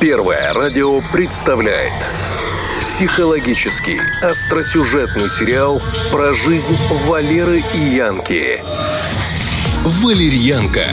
Первое 0.00 0.54
радио 0.54 1.02
представляет 1.12 1.92
психологический 2.80 4.00
остросюжетный 4.22 5.28
сериал 5.28 5.78
про 6.10 6.32
жизнь 6.32 6.74
Валеры 7.06 7.62
и 7.74 7.78
Янки. 7.78 8.64
Валерьянка 10.02 10.86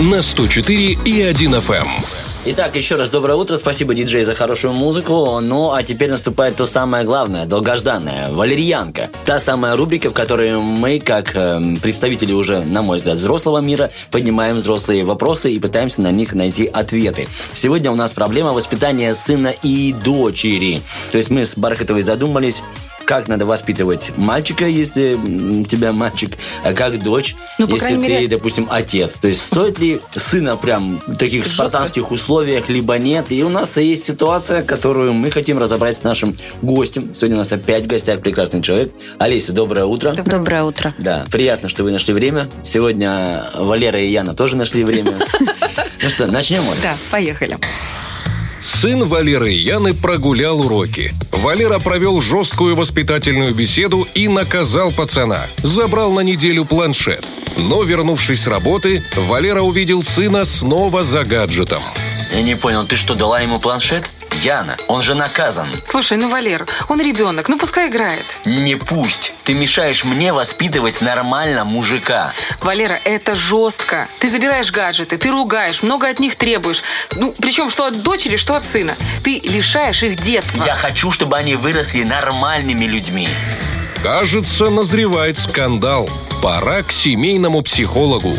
на 0.00 0.20
104 0.20 0.98
и 1.04 1.22
1 1.22 1.54
FM. 1.54 2.23
Итак, 2.46 2.76
еще 2.76 2.96
раз 2.96 3.08
доброе 3.08 3.36
утро. 3.36 3.56
Спасибо, 3.56 3.94
диджей, 3.94 4.22
за 4.22 4.34
хорошую 4.34 4.74
музыку. 4.74 5.40
Ну, 5.40 5.72
а 5.72 5.82
теперь 5.82 6.10
наступает 6.10 6.56
то 6.56 6.66
самое 6.66 7.02
главное, 7.02 7.46
долгожданное. 7.46 8.30
Валерьянка. 8.30 9.08
Та 9.24 9.40
самая 9.40 9.76
рубрика, 9.76 10.10
в 10.10 10.12
которой 10.12 10.54
мы, 10.58 11.00
как 11.00 11.34
э, 11.34 11.58
представители 11.80 12.34
уже, 12.34 12.60
на 12.60 12.82
мой 12.82 12.98
взгляд, 12.98 13.16
взрослого 13.16 13.60
мира, 13.60 13.90
поднимаем 14.10 14.58
взрослые 14.58 15.06
вопросы 15.06 15.52
и 15.52 15.58
пытаемся 15.58 16.02
на 16.02 16.12
них 16.12 16.34
найти 16.34 16.66
ответы. 16.66 17.28
Сегодня 17.54 17.90
у 17.90 17.94
нас 17.94 18.12
проблема 18.12 18.52
воспитания 18.52 19.14
сына 19.14 19.54
и 19.62 19.94
дочери. 19.94 20.82
То 21.12 21.16
есть 21.16 21.30
мы 21.30 21.46
с 21.46 21.56
Бархатовой 21.56 22.02
задумались, 22.02 22.62
как 23.04 23.28
надо 23.28 23.46
воспитывать 23.46 24.12
мальчика, 24.16 24.66
если 24.66 25.14
у 25.14 25.64
тебя 25.64 25.92
мальчик, 25.92 26.32
а 26.62 26.72
как 26.72 27.02
дочь, 27.02 27.36
Ну, 27.58 27.66
если 27.68 27.88
ты, 27.88 27.96
мере- 27.96 28.28
допустим, 28.28 28.66
отец. 28.70 29.14
То 29.14 29.28
есть 29.28 29.42
стоит 29.42 29.78
ли 29.78 30.00
сына 30.16 30.56
прям 30.56 31.00
в 31.06 31.16
таких 31.16 31.44
Жестко. 31.44 31.68
спартанских 31.68 32.10
условиях, 32.10 32.68
либо 32.68 32.96
нет. 32.98 33.26
И 33.30 33.42
у 33.42 33.48
нас 33.48 33.76
есть 33.76 34.04
ситуация, 34.04 34.62
которую 34.62 35.12
мы 35.12 35.30
хотим 35.30 35.58
разобрать 35.58 35.96
с 35.96 36.02
нашим 36.02 36.36
гостем. 36.62 37.14
Сегодня 37.14 37.36
у 37.36 37.38
нас 37.40 37.52
опять 37.52 37.84
в 37.84 37.86
гостях 37.86 38.20
прекрасный 38.20 38.62
человек. 38.62 38.92
Олеся, 39.18 39.52
доброе 39.52 39.84
утро. 39.84 40.12
Доброе 40.12 40.62
утро. 40.64 40.94
Да, 40.98 41.24
приятно, 41.30 41.68
что 41.68 41.82
вы 41.84 41.90
нашли 41.90 42.14
время. 42.14 42.48
Сегодня 42.64 43.44
Валера 43.54 44.00
и 44.00 44.06
Яна 44.08 44.34
тоже 44.34 44.56
нашли 44.56 44.84
время. 44.84 45.12
Ну 46.02 46.10
что, 46.10 46.26
начнем? 46.26 46.62
Да, 46.82 46.94
поехали. 47.10 47.56
Сын 48.74 49.06
Валеры 49.06 49.50
Яны 49.52 49.94
прогулял 49.94 50.60
уроки. 50.60 51.12
Валера 51.30 51.78
провел 51.78 52.20
жесткую 52.20 52.74
воспитательную 52.74 53.54
беседу 53.54 54.06
и 54.14 54.26
наказал 54.26 54.90
пацана. 54.90 55.40
Забрал 55.58 56.12
на 56.12 56.20
неделю 56.20 56.64
планшет. 56.64 57.24
Но, 57.56 57.84
вернувшись 57.84 58.42
с 58.42 58.46
работы, 58.48 59.04
Валера 59.16 59.62
увидел 59.62 60.02
сына 60.02 60.44
снова 60.44 61.04
за 61.04 61.24
гаджетом. 61.24 61.82
Я 62.32 62.42
не 62.42 62.54
понял, 62.54 62.86
ты 62.86 62.96
что, 62.96 63.14
дала 63.14 63.40
ему 63.40 63.58
планшет? 63.58 64.04
Яна, 64.42 64.76
он 64.88 65.00
же 65.02 65.14
наказан. 65.14 65.68
Слушай, 65.88 66.18
ну, 66.18 66.28
Валер, 66.28 66.66
он 66.88 67.00
ребенок, 67.00 67.48
ну, 67.48 67.58
пускай 67.58 67.88
играет. 67.88 68.24
Не 68.44 68.76
пусть. 68.76 69.32
Ты 69.44 69.54
мешаешь 69.54 70.04
мне 70.04 70.32
воспитывать 70.32 71.00
нормально 71.00 71.64
мужика. 71.64 72.32
Валера, 72.60 72.98
это 73.04 73.36
жестко. 73.36 74.08
Ты 74.18 74.30
забираешь 74.30 74.72
гаджеты, 74.72 75.16
ты 75.16 75.30
ругаешь, 75.30 75.82
много 75.82 76.08
от 76.08 76.18
них 76.18 76.36
требуешь. 76.36 76.82
Ну, 77.14 77.32
причем 77.40 77.70
что 77.70 77.86
от 77.86 78.02
дочери, 78.02 78.36
что 78.36 78.56
от 78.56 78.64
сына. 78.64 78.94
Ты 79.22 79.40
лишаешь 79.44 80.02
их 80.02 80.16
детства. 80.16 80.64
Я 80.64 80.74
хочу, 80.74 81.10
чтобы 81.10 81.36
они 81.36 81.54
выросли 81.54 82.02
нормальными 82.02 82.84
людьми. 82.84 83.28
Кажется, 84.02 84.68
назревает 84.68 85.38
скандал. 85.38 86.08
Пора 86.42 86.82
к 86.82 86.92
семейному 86.92 87.62
психологу. 87.62 88.34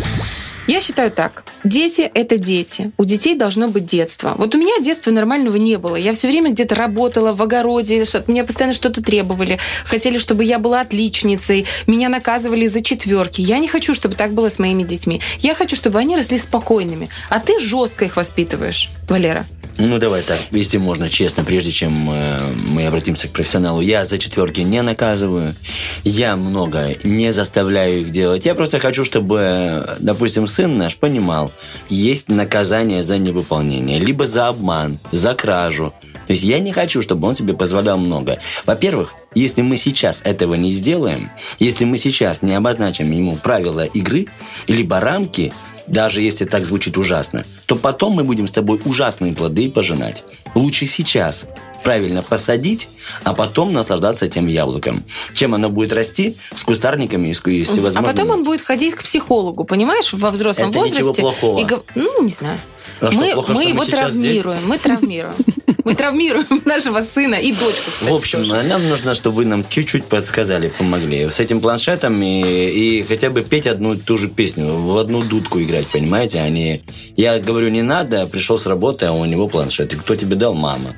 Я 0.67 0.79
считаю 0.79 1.11
так. 1.11 1.43
Дети– 1.63 2.01
это 2.13 2.37
дети. 2.37 2.91
У 2.97 3.05
детей 3.05 3.35
должно 3.35 3.67
быть 3.67 3.85
детство. 3.85 4.33
Вот 4.37 4.55
у 4.55 4.57
меня 4.57 4.79
детства 4.79 5.11
нормального 5.11 5.57
не 5.57 5.77
было. 5.77 5.95
Я 5.95 6.13
все 6.13 6.27
время 6.27 6.51
где-то 6.51 6.73
работала 6.73 7.33
в 7.33 7.41
огороде, 7.43 8.01
от 8.01 8.27
меня 8.27 8.43
постоянно 8.43 8.73
что-то 8.73 9.03
требовали. 9.03 9.59
Хотели, 9.85 10.17
чтобы 10.17 10.43
я 10.43 10.57
была 10.57 10.81
отличницей. 10.81 11.65
Меня 11.85 12.09
наказывали 12.09 12.65
за 12.65 12.81
четверки. 12.81 13.41
Я 13.41 13.59
не 13.59 13.67
хочу, 13.67 13.93
чтобы 13.93 14.15
так 14.15 14.33
было 14.33 14.49
с 14.49 14.57
моими 14.57 14.83
детьми. 14.83 15.21
Я 15.39 15.53
хочу, 15.53 15.75
чтобы 15.75 15.99
они 15.99 16.15
росли 16.15 16.37
спокойными. 16.37 17.09
А 17.29 17.39
ты 17.39 17.59
жестко 17.59 18.05
их 18.05 18.17
воспитываешь, 18.17 18.89
Валера. 19.07 19.45
Ну, 19.77 19.99
давай 19.99 20.21
так, 20.21 20.39
если 20.51 20.77
можно, 20.77 21.09
честно, 21.09 21.43
прежде 21.43 21.71
чем 21.71 22.09
э, 22.09 22.53
мы 22.69 22.87
обратимся 22.87 23.27
к 23.27 23.31
профессионалу. 23.31 23.81
Я 23.81 24.05
за 24.05 24.17
четверки 24.17 24.61
не 24.61 24.81
наказываю. 24.81 25.53
Я 26.05 26.37
много 26.37 26.95
не 27.03 27.33
заставляю 27.33 28.01
их 28.01 28.11
делать. 28.11 28.45
Я 28.45 28.55
просто 28.55 28.79
хочу, 28.79 29.03
чтобы, 29.03 29.85
допустим, 29.99 30.47
сын 30.47 30.77
наш 30.77 30.95
понимал, 30.95 31.51
есть 31.89 32.29
наказание 32.29 33.03
за 33.03 33.17
невыполнение, 33.17 33.99
либо 33.99 34.25
за 34.25 34.47
обман, 34.47 34.97
за 35.11 35.33
кражу. 35.33 35.93
То 36.25 36.33
есть 36.33 36.43
я 36.43 36.59
не 36.59 36.71
хочу, 36.71 37.01
чтобы 37.01 37.27
он 37.27 37.35
себе 37.35 37.53
позволял 37.53 37.97
много. 37.97 38.37
Во-первых, 38.65 39.13
если 39.35 39.61
мы 39.61 39.75
сейчас 39.75 40.21
этого 40.23 40.53
не 40.53 40.71
сделаем, 40.71 41.29
если 41.59 41.83
мы 41.83 41.97
сейчас 41.97 42.41
не 42.41 42.55
обозначим 42.55 43.11
ему 43.11 43.35
правила 43.35 43.83
игры, 43.83 44.27
либо 44.67 45.01
рамки, 45.01 45.51
даже 45.87 46.21
если 46.21 46.45
так 46.45 46.65
звучит 46.65 46.97
ужасно, 46.97 47.45
то 47.65 47.75
потом 47.75 48.13
мы 48.13 48.23
будем 48.23 48.47
с 48.47 48.51
тобой 48.51 48.81
ужасные 48.85 49.33
плоды 49.33 49.69
пожинать. 49.69 50.23
Лучше 50.55 50.85
сейчас 50.85 51.45
правильно 51.85 52.23
посадить, 52.23 52.89
а 53.23 53.33
потом 53.33 53.71
наслаждаться 53.71 54.25
этим 54.25 54.47
яблоком. 54.47 55.03
Чем 55.35 55.53
оно 55.53 55.69
будет 55.69 55.93
расти? 55.93 56.35
С 56.57 56.63
кустарниками 56.63 57.29
и 57.29 57.33
с 57.33 57.41
и 57.45 57.63
с 57.63 57.69
А 57.69 57.71
всевозможными. 57.73 58.11
потом 58.11 58.29
он 58.31 58.43
будет 58.43 58.61
ходить 58.61 58.95
к 58.95 59.03
психологу, 59.03 59.63
понимаешь, 59.63 60.11
во 60.13 60.31
взрослом 60.31 60.71
Это 60.71 60.79
ничего 60.79 60.97
возрасте. 61.07 61.21
плохого. 61.21 61.59
И 61.59 61.65
Ну, 61.95 62.23
не 62.23 62.29
знаю. 62.29 62.59
А 63.01 63.11
мы 63.11 63.33
плохо, 63.33 63.51
мы 63.51 63.55
что 63.55 63.63
мы 63.63 63.69
его 63.69 63.85
сейчас 63.85 64.11
здесь? 64.13 64.41
травмируем. 64.41 64.67
Мы 64.67 64.77
травмируем. 64.79 65.35
Мы 65.83 65.93
травмируем 65.95 66.61
нашего 66.65 67.03
сына 67.03 67.35
и 67.35 67.51
дочку, 67.51 67.91
кстати, 67.93 68.09
В 68.09 68.15
общем, 68.15 68.39
тоже. 68.39 68.63
нам 68.63 68.89
нужно, 68.89 69.13
чтобы 69.13 69.37
вы 69.37 69.45
нам 69.45 69.63
чуть-чуть 69.69 70.05
подсказали, 70.05 70.69
помогли. 70.69 71.29
С 71.29 71.39
этим 71.39 71.59
планшетом 71.61 72.19
и, 72.23 72.41
и 72.69 73.03
хотя 73.03 73.29
бы 73.29 73.41
петь 73.41 73.67
одну 73.67 73.93
и 73.93 73.97
ту 73.97 74.17
же 74.17 74.27
песню, 74.27 74.65
в 74.73 74.97
одну 74.97 75.21
дудку 75.21 75.61
играть, 75.61 75.85
понимаете? 75.87 76.39
Они... 76.39 76.81
Я 77.15 77.37
говорю, 77.39 77.69
не 77.69 77.83
надо, 77.83 78.25
пришел 78.25 78.57
с 78.57 78.65
работы, 78.65 79.05
а 79.05 79.11
у 79.11 79.25
него 79.25 79.47
планшет. 79.47 79.93
И 79.93 79.97
кто 79.97 80.15
тебе 80.15 80.35
дал? 80.35 80.55
Мама. 80.55 80.95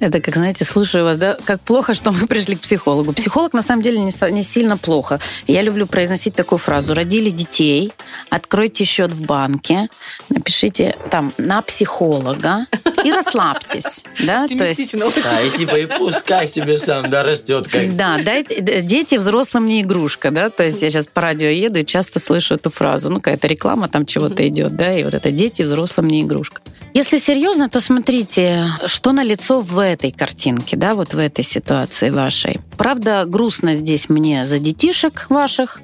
Это, 0.00 0.20
как, 0.20 0.34
знаете, 0.34 0.64
слушаю 0.64 1.04
вас, 1.04 1.18
да, 1.18 1.36
как 1.44 1.60
плохо, 1.60 1.92
что 1.92 2.10
мы 2.10 2.26
пришли 2.28 2.56
к 2.56 2.60
психологу. 2.60 3.12
Психолог, 3.12 3.52
на 3.52 3.62
самом 3.62 3.82
деле, 3.82 3.98
не, 3.98 4.32
не 4.32 4.42
сильно 4.42 4.78
плохо. 4.78 5.20
Я 5.46 5.60
люблю 5.62 5.86
произносить 5.86 6.34
такую 6.34 6.58
фразу. 6.58 6.94
Родили 6.94 7.28
детей, 7.28 7.92
откройте 8.30 8.84
счет 8.84 9.12
в 9.12 9.22
банке, 9.22 9.88
напишите 10.30 10.96
там 11.10 11.32
на 11.36 11.60
психолога 11.60 12.66
и 13.04 13.12
расслабьтесь. 13.12 14.04
Да? 14.20 14.48
То 14.48 14.54
есть, 14.54 14.80
Оптимистично 14.80 15.06
очень. 15.06 15.22
А, 15.24 15.42
и 15.42 15.50
типа, 15.50 15.78
и 15.78 15.86
пускай 15.86 16.48
себе 16.48 16.78
сам, 16.78 17.10
да, 17.10 17.22
растет 17.22 17.68
как... 17.68 17.94
да, 17.94 18.18
дайте, 18.22 18.80
дети 18.80 19.16
взрослым 19.16 19.66
не 19.66 19.82
игрушка, 19.82 20.30
да, 20.30 20.48
то 20.50 20.64
есть 20.64 20.80
я 20.82 20.90
сейчас 20.90 21.06
по 21.06 21.20
радио 21.20 21.48
еду 21.48 21.80
и 21.80 21.84
часто 21.84 22.20
слышу 22.20 22.54
эту 22.54 22.70
фразу, 22.70 23.10
ну 23.10 23.16
какая-то 23.16 23.46
реклама 23.46 23.88
там 23.88 24.06
чего-то 24.06 24.46
идет, 24.48 24.76
да, 24.76 24.96
и 24.98 25.04
вот 25.04 25.14
это 25.14 25.30
дети 25.30 25.62
взрослым 25.62 26.08
не 26.08 26.22
игрушка. 26.22 26.62
Если 26.92 27.18
серьезно, 27.18 27.68
то 27.68 27.80
смотрите, 27.80 28.66
что 28.86 29.12
на 29.12 29.22
лицо 29.22 29.60
в 29.60 29.78
этой 29.78 30.10
картинке, 30.10 30.76
да, 30.76 30.94
вот 30.94 31.14
в 31.14 31.18
этой 31.18 31.44
ситуации 31.44 32.10
вашей. 32.10 32.60
Правда, 32.76 33.24
грустно 33.26 33.74
здесь 33.74 34.08
мне 34.08 34.44
за 34.44 34.58
детишек 34.58 35.26
ваших, 35.28 35.80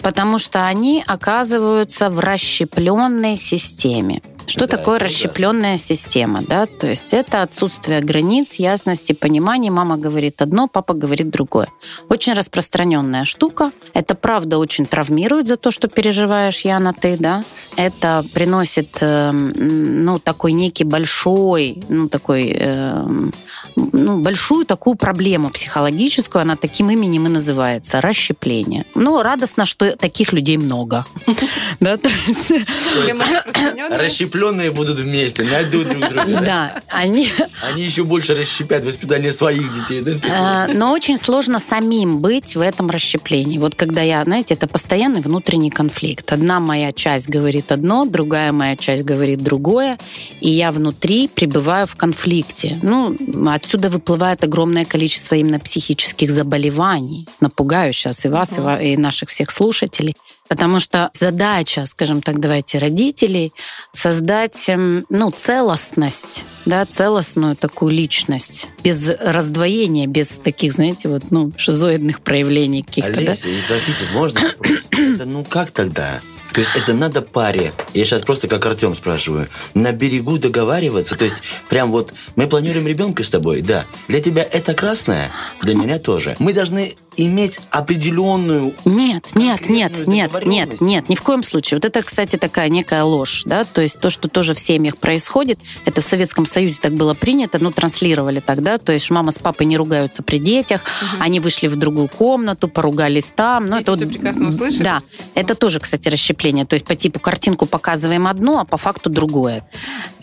потому 0.00 0.38
что 0.38 0.66
они 0.66 1.02
оказываются 1.06 2.08
в 2.08 2.20
расщепленной 2.20 3.36
системе. 3.36 4.22
Что 4.46 4.66
Да, 4.66 4.76
такое 4.76 4.98
расщепленная 4.98 5.76
система, 5.78 6.42
да? 6.42 6.66
То 6.66 6.86
есть 6.86 7.12
это 7.12 7.42
отсутствие 7.42 8.00
границ, 8.00 8.54
ясности, 8.54 9.12
понимания. 9.12 9.70
Мама 9.70 9.96
говорит 9.96 10.42
одно, 10.42 10.68
папа 10.68 10.94
говорит 10.94 11.30
другое. 11.30 11.68
Очень 12.08 12.34
распространенная 12.34 13.24
штука. 13.24 13.72
Это 13.94 14.14
правда 14.14 14.58
очень 14.58 14.86
травмирует 14.86 15.46
за 15.48 15.56
то, 15.56 15.70
что 15.70 15.88
переживаешь 15.88 16.60
я 16.60 16.78
на 16.78 16.92
ты, 16.92 17.16
да? 17.18 17.44
Это 17.76 18.24
приносит, 18.32 18.98
эм, 19.00 20.04
ну, 20.04 20.18
такой 20.18 20.52
некий 20.52 20.84
большой, 20.84 21.82
ну, 21.88 22.08
такой, 22.08 22.50
эм, 22.50 23.32
ну, 23.76 24.18
большую 24.18 24.66
такую 24.66 24.96
проблему 24.96 25.50
психологическую, 25.50 26.42
она 26.42 26.56
таким 26.56 26.90
именем 26.90 27.26
и 27.26 27.30
называется, 27.30 28.00
расщепление. 28.00 28.84
Ну, 28.94 29.22
радостно, 29.22 29.64
что 29.64 29.96
таких 29.96 30.32
людей 30.32 30.56
много. 30.58 31.06
Да, 31.80 31.96
то 31.96 32.08
есть- 32.08 32.52
Расщепленные 34.34 34.70
будут 34.72 34.98
вместе, 34.98 35.44
найдут 35.44 35.88
друг 35.88 36.08
друга. 36.08 36.40
да? 36.40 36.82
Они, 36.88 37.28
Они 37.72 37.84
еще 37.84 38.02
больше 38.02 38.34
расщепят 38.34 38.84
воспитание 38.84 39.30
своих 39.32 39.72
детей. 39.72 40.02
Э, 40.28 40.66
Но 40.74 40.92
очень 40.92 41.18
сложно 41.18 41.60
самим 41.60 42.18
быть 42.20 42.56
в 42.56 42.60
этом 42.60 42.90
расщеплении. 42.90 43.58
Вот 43.58 43.74
когда 43.76 44.02
я, 44.02 44.24
знаете, 44.24 44.54
это 44.54 44.66
постоянный 44.66 45.20
внутренний 45.20 45.70
конфликт. 45.70 46.32
Одна 46.32 46.58
моя 46.58 46.92
часть 46.92 47.28
говорит 47.28 47.70
одно, 47.70 48.06
другая 48.06 48.50
моя 48.52 48.76
часть 48.76 49.04
говорит 49.04 49.40
другое, 49.42 49.98
и 50.40 50.50
я 50.50 50.72
внутри 50.72 51.28
пребываю 51.28 51.86
в 51.86 51.94
конфликте. 51.94 52.78
Ну, 52.82 53.16
отсюда 53.48 53.88
выплывает 53.88 54.42
огромное 54.42 54.84
количество 54.84 55.36
именно 55.36 55.60
психических 55.60 56.30
заболеваний. 56.30 57.26
Напугаю 57.40 57.92
сейчас 57.92 58.24
и 58.24 58.28
вас, 58.28 58.58
и 58.58 58.60
ва- 58.60 58.82
и 58.82 58.96
наших 58.96 59.28
всех 59.28 59.50
слушателей. 59.52 60.16
Потому 60.48 60.78
что 60.78 61.10
задача, 61.14 61.86
скажем 61.86 62.20
так, 62.20 62.38
давайте, 62.38 62.78
родителей 62.78 63.52
создать 63.92 64.68
эм, 64.68 65.06
ну, 65.08 65.30
целостность, 65.30 66.44
да, 66.66 66.84
целостную 66.84 67.56
такую 67.56 67.92
личность, 67.92 68.68
без 68.82 69.08
раздвоения, 69.08 70.06
без 70.06 70.28
таких, 70.28 70.72
знаете, 70.72 71.08
вот, 71.08 71.30
ну, 71.30 71.52
шизоидных 71.56 72.20
проявлений 72.20 72.82
каких-то, 72.82 73.12
да? 73.12 73.32
Олеся, 73.32 73.48
и, 73.48 73.58
простите, 73.66 74.04
можно? 74.12 74.38
Это, 74.90 75.24
ну 75.24 75.44
как 75.44 75.70
тогда? 75.70 76.20
То 76.54 76.60
есть 76.60 76.70
это 76.76 76.94
надо 76.94 77.20
паре. 77.20 77.72
Я 77.94 78.04
сейчас 78.04 78.22
просто 78.22 78.46
как 78.46 78.64
Артем 78.64 78.94
спрашиваю. 78.94 79.48
На 79.74 79.90
берегу 79.90 80.38
договариваться. 80.38 81.16
То 81.16 81.24
есть 81.24 81.42
прям 81.68 81.90
вот 81.90 82.14
мы 82.36 82.46
планируем 82.46 82.86
ребенка 82.86 83.24
с 83.24 83.28
тобой, 83.28 83.60
да. 83.60 83.86
Для 84.06 84.20
тебя 84.20 84.44
это 84.44 84.72
красное, 84.72 85.32
для 85.62 85.74
меня 85.74 85.98
тоже. 85.98 86.36
Мы 86.38 86.52
должны 86.52 86.94
иметь 87.16 87.58
определенную... 87.70 88.74
Нет, 88.84 89.30
нет, 89.34 89.68
нет, 89.68 90.06
нет, 90.06 90.32
нет, 90.44 90.80
нет, 90.80 91.08
ни 91.08 91.14
в 91.14 91.22
коем 91.22 91.42
случае. 91.42 91.78
Вот 91.78 91.84
это, 91.84 92.02
кстати, 92.02 92.36
такая 92.36 92.68
некая 92.68 93.04
ложь, 93.04 93.42
да, 93.44 93.64
то 93.64 93.80
есть 93.80 94.00
то, 94.00 94.10
что 94.10 94.28
тоже 94.28 94.54
в 94.54 94.58
семьях 94.58 94.98
происходит, 94.98 95.58
это 95.84 96.00
в 96.00 96.04
Советском 96.04 96.46
Союзе 96.46 96.78
так 96.80 96.94
было 96.94 97.14
принято, 97.14 97.58
ну, 97.58 97.70
транслировали 97.70 98.40
тогда, 98.40 98.78
то 98.78 98.92
есть 98.92 99.10
мама 99.10 99.30
с 99.30 99.38
папой 99.38 99.66
не 99.66 99.76
ругаются 99.76 100.22
при 100.22 100.38
детях, 100.38 100.82
они 101.20 101.40
вышли 101.40 101.66
в 101.66 101.76
другую 101.76 102.08
комнату, 102.08 102.68
поругались 102.68 103.32
там. 103.34 103.66
Ну, 103.66 103.76
Дети 103.78 103.82
это 103.82 103.96
всё 103.96 104.08
прекрасно 104.08 104.48
услышали. 104.48 104.82
Да, 104.82 105.00
это 105.34 105.54
тоже, 105.54 105.80
кстати, 105.80 106.08
расщепление, 106.08 106.64
то 106.64 106.74
есть 106.74 106.86
по 106.86 106.94
типу 106.94 107.20
картинку 107.20 107.66
показываем 107.66 108.26
одно, 108.26 108.60
а 108.60 108.64
по 108.64 108.76
факту 108.76 109.10
другое. 109.10 109.64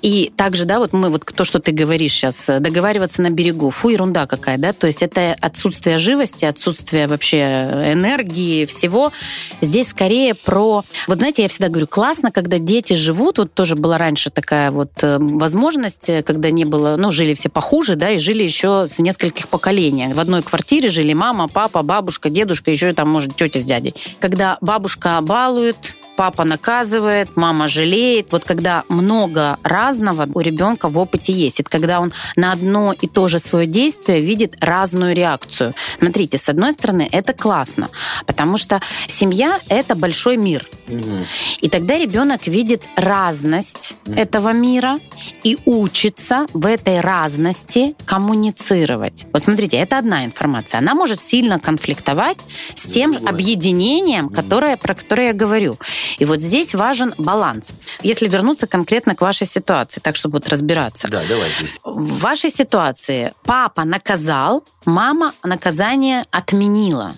И 0.01 0.31
также, 0.35 0.65
да, 0.65 0.79
вот 0.79 0.93
мы, 0.93 1.09
вот 1.09 1.25
то, 1.25 1.43
что 1.43 1.59
ты 1.59 1.71
говоришь 1.71 2.13
сейчас, 2.13 2.45
договариваться 2.59 3.21
на 3.21 3.29
берегу, 3.29 3.69
фу, 3.69 3.89
ерунда 3.89 4.25
какая, 4.25 4.57
да, 4.57 4.73
то 4.73 4.87
есть 4.87 5.01
это 5.03 5.35
отсутствие 5.39 5.97
живости, 5.97 6.45
отсутствие 6.45 6.80
вообще 6.91 7.67
энергии, 7.93 8.65
всего. 8.65 9.11
Здесь 9.61 9.89
скорее 9.89 10.33
про... 10.35 10.83
Вот 11.07 11.17
знаете, 11.17 11.43
я 11.43 11.49
всегда 11.49 11.67
говорю, 11.69 11.87
классно, 11.87 12.31
когда 12.31 12.57
дети 12.57 12.93
живут, 12.93 13.37
вот 13.37 13.53
тоже 13.53 13.75
была 13.75 13.97
раньше 13.97 14.29
такая 14.29 14.71
вот 14.71 14.91
э, 15.01 15.17
возможность, 15.19 16.09
э, 16.09 16.23
когда 16.23 16.51
не 16.51 16.65
было, 16.65 16.95
ну, 16.97 17.11
жили 17.11 17.33
все 17.33 17.49
похуже, 17.49 17.95
да, 17.95 18.11
и 18.11 18.17
жили 18.17 18.43
еще 18.43 18.87
в 18.87 18.99
нескольких 18.99 19.47
поколениях. 19.47 20.15
В 20.15 20.19
одной 20.19 20.41
квартире 20.41 20.89
жили 20.89 21.13
мама, 21.13 21.47
папа, 21.47 21.83
бабушка, 21.83 22.29
дедушка, 22.29 22.71
еще 22.71 22.93
там, 22.93 23.09
может, 23.09 23.35
тетя 23.35 23.59
с 23.59 23.65
дядей. 23.65 23.93
Когда 24.19 24.57
бабушка 24.61 25.19
балует, 25.21 25.77
папа 26.21 26.43
наказывает, 26.43 27.35
мама 27.35 27.67
жалеет. 27.67 28.31
Вот 28.31 28.43
когда 28.45 28.83
много 28.89 29.57
разного 29.63 30.27
у 30.31 30.39
ребенка 30.39 30.87
в 30.87 30.99
опыте 30.99 31.33
есть. 31.33 31.59
Это 31.59 31.69
когда 31.71 31.99
он 31.99 32.13
на 32.35 32.51
одно 32.51 32.93
и 32.93 33.07
то 33.07 33.27
же 33.27 33.39
свое 33.39 33.65
действие 33.65 34.21
видит 34.21 34.53
разную 34.59 35.15
реакцию. 35.15 35.73
Смотрите, 35.97 36.37
с 36.37 36.47
одной 36.47 36.73
стороны, 36.73 37.09
это 37.11 37.33
классно, 37.33 37.89
потому 38.27 38.57
что 38.57 38.81
семья— 39.07 39.59
это 39.67 39.95
большой 39.95 40.37
мир. 40.37 40.69
И 41.59 41.69
тогда 41.69 41.97
ребенок 41.97 42.45
видит 42.45 42.83
разность 42.95 43.95
этого 44.15 44.53
мира 44.53 44.99
и 45.43 45.57
учится 45.65 46.45
в 46.53 46.67
этой 46.67 46.99
разности 46.99 47.95
коммуницировать. 48.05 49.25
Вот 49.33 49.43
смотрите, 49.43 49.77
это 49.77 49.97
одна 49.97 50.23
информация. 50.25 50.77
Она 50.77 50.93
может 50.93 51.19
сильно 51.19 51.59
конфликтовать 51.59 52.37
с 52.75 52.83
тем 52.83 53.11
Другое. 53.13 53.31
объединением, 53.31 54.29
которое, 54.29 54.77
про 54.77 54.93
которое 54.93 55.27
я 55.27 55.33
говорю. 55.33 55.79
И 56.17 56.25
вот 56.25 56.39
здесь 56.39 56.73
важен 56.73 57.13
баланс. 57.17 57.69
Если 58.01 58.27
вернуться 58.27 58.67
конкретно 58.67 59.15
к 59.15 59.21
вашей 59.21 59.47
ситуации, 59.47 60.01
так 60.01 60.15
чтобы 60.15 60.35
вот 60.35 60.49
разбираться. 60.49 61.07
Да, 61.07 61.21
давайте. 61.27 61.65
В 61.83 62.19
вашей 62.19 62.51
ситуации 62.51 63.33
папа 63.43 63.83
наказал, 63.83 64.63
мама 64.85 65.33
наказание 65.43 66.23
отменила. 66.31 67.13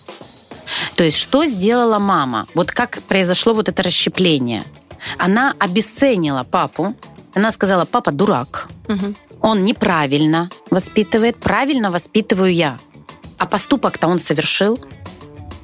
То 0.95 1.03
есть 1.03 1.17
что 1.17 1.45
сделала 1.45 1.99
мама? 1.99 2.47
Вот 2.53 2.71
как 2.71 3.01
произошло 3.03 3.53
вот 3.53 3.69
это 3.69 3.83
расщепление? 3.83 4.63
Она 5.17 5.53
обесценила 5.59 6.43
папу. 6.43 6.95
Она 7.33 7.51
сказала, 7.51 7.85
папа 7.85 8.11
дурак. 8.11 8.69
Мгм. 8.87 9.15
Он 9.41 9.65
неправильно 9.65 10.49
воспитывает, 10.69 11.37
правильно 11.37 11.91
воспитываю 11.91 12.53
я. 12.53 12.77
А 13.37 13.45
поступок-то 13.45 14.07
он 14.07 14.19
совершил. 14.19 14.79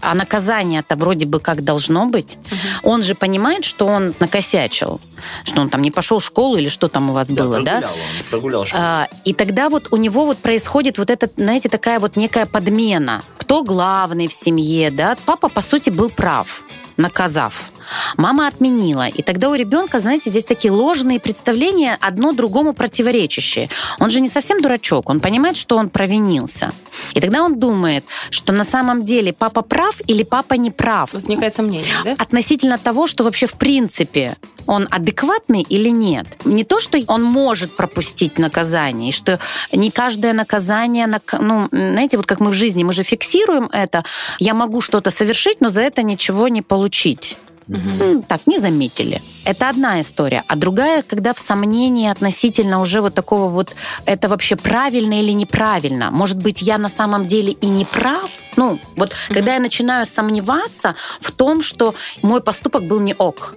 А 0.01 0.15
наказание-то 0.15 0.95
вроде 0.95 1.25
бы 1.25 1.39
как 1.39 1.63
должно 1.63 2.05
быть. 2.05 2.37
Он 2.83 3.03
же 3.03 3.15
понимает, 3.15 3.65
что 3.65 3.85
он 3.85 4.13
накосячил, 4.19 5.01
что 5.43 5.61
он 5.61 5.69
там 5.69 5.81
не 5.81 5.91
пошел 5.91 6.19
в 6.19 6.25
школу 6.25 6.57
или 6.57 6.69
что 6.69 6.87
там 6.87 7.09
у 7.09 7.13
вас 7.13 7.29
было, 7.29 7.61
да? 7.61 7.81
прогулял 7.81 7.91
он, 7.91 8.29
прогулял 8.29 8.65
школу. 8.65 8.83
А, 8.83 9.07
и 9.25 9.33
тогда 9.33 9.69
вот 9.69 9.87
у 9.91 9.97
него 9.97 10.25
вот 10.25 10.37
происходит 10.37 10.97
вот 10.97 11.09
эта, 11.09 11.29
знаете, 11.35 11.69
такая 11.69 11.99
вот 11.99 12.15
некая 12.15 12.45
подмена. 12.45 13.23
Кто 13.37 13.63
главный 13.63 14.27
в 14.27 14.33
семье, 14.33 14.91
да? 14.91 15.17
Папа, 15.25 15.49
по 15.49 15.61
сути, 15.61 15.89
был 15.89 16.09
прав, 16.09 16.63
наказав. 16.97 17.71
Мама 18.17 18.47
отменила. 18.47 19.07
И 19.07 19.21
тогда 19.21 19.49
у 19.49 19.55
ребенка, 19.55 19.99
знаете, 19.99 20.29
здесь 20.29 20.45
такие 20.45 20.71
ложные 20.71 21.19
представления, 21.19 21.97
одно 21.99 22.33
другому 22.33 22.73
противоречащие. 22.73 23.69
Он 23.99 24.09
же 24.09 24.21
не 24.21 24.29
совсем 24.29 24.61
дурачок, 24.61 25.09
он 25.09 25.19
понимает, 25.19 25.57
что 25.57 25.77
он 25.77 25.89
провинился. 25.89 26.71
И 27.13 27.19
тогда 27.21 27.44
он 27.44 27.59
думает, 27.59 28.03
что 28.29 28.53
на 28.53 28.63
самом 28.63 29.03
деле 29.03 29.33
папа 29.33 29.61
прав 29.61 30.01
или 30.07 30.23
папа 30.23 30.53
не 30.56 30.71
прав. 30.71 31.13
Возникает 31.13 31.56
сомнение, 31.56 31.94
да? 32.06 32.15
Относительно 32.17 32.77
того, 32.77 33.07
что 33.07 33.23
вообще 33.23 33.45
в 33.47 33.53
принципе 33.53 34.35
он 34.67 34.88
адекватный 34.91 35.61
или 35.61 35.89
нет. 35.89 36.27
Не 36.45 36.63
то, 36.63 36.79
что 36.79 36.97
он 37.07 37.23
может 37.23 37.75
пропустить 37.75 38.38
наказание, 38.39 39.09
и 39.09 39.11
что 39.11 39.39
не 39.71 39.89
каждое 39.91 40.33
наказание, 40.33 41.07
нак- 41.07 41.41
ну, 41.41 41.67
знаете, 41.71 42.17
вот 42.17 42.25
как 42.25 42.39
мы 42.39 42.51
в 42.51 42.53
жизни, 42.53 42.83
мы 42.83 42.94
же 42.94 43.03
фиксируем 43.03 43.69
это, 43.73 44.03
я 44.39 44.53
могу 44.53 44.81
что-то 44.81 45.11
совершить, 45.11 45.61
но 45.61 45.69
за 45.69 45.81
это 45.81 46.03
ничего 46.03 46.47
не 46.50 46.61
получить. 46.61 47.38
М, 47.69 48.24
Так, 48.24 48.42
не 48.48 48.60
заметили. 48.60 49.21
Это 49.45 49.69
одна 49.69 50.01
история. 50.01 50.44
А 50.48 50.56
другая, 50.56 51.04
когда 51.04 51.33
в 51.33 51.39
сомнении 51.39 52.10
относительно 52.10 52.81
уже 52.81 53.01
вот 53.01 53.13
такого 53.13 53.50
вот, 53.50 53.75
это 54.06 54.27
вообще 54.30 54.56
правильно 54.56 55.19
или 55.19 55.31
неправильно. 55.31 56.12
Может 56.12 56.38
быть, 56.38 56.62
я 56.62 56.77
на 56.77 56.89
самом 56.89 57.27
деле 57.27 57.51
и 57.51 57.68
не 57.68 57.86
прав? 57.86 58.30
Ну, 58.56 58.80
вот 58.98 59.13
когда 59.30 59.54
я 59.54 59.60
начинаю 59.60 60.06
сомневаться 60.06 60.95
в 61.21 61.31
том, 61.31 61.62
что 61.62 61.94
мой 62.21 62.42
поступок 62.42 62.83
был 62.83 63.00
не 63.00 63.13
ок. 63.18 63.56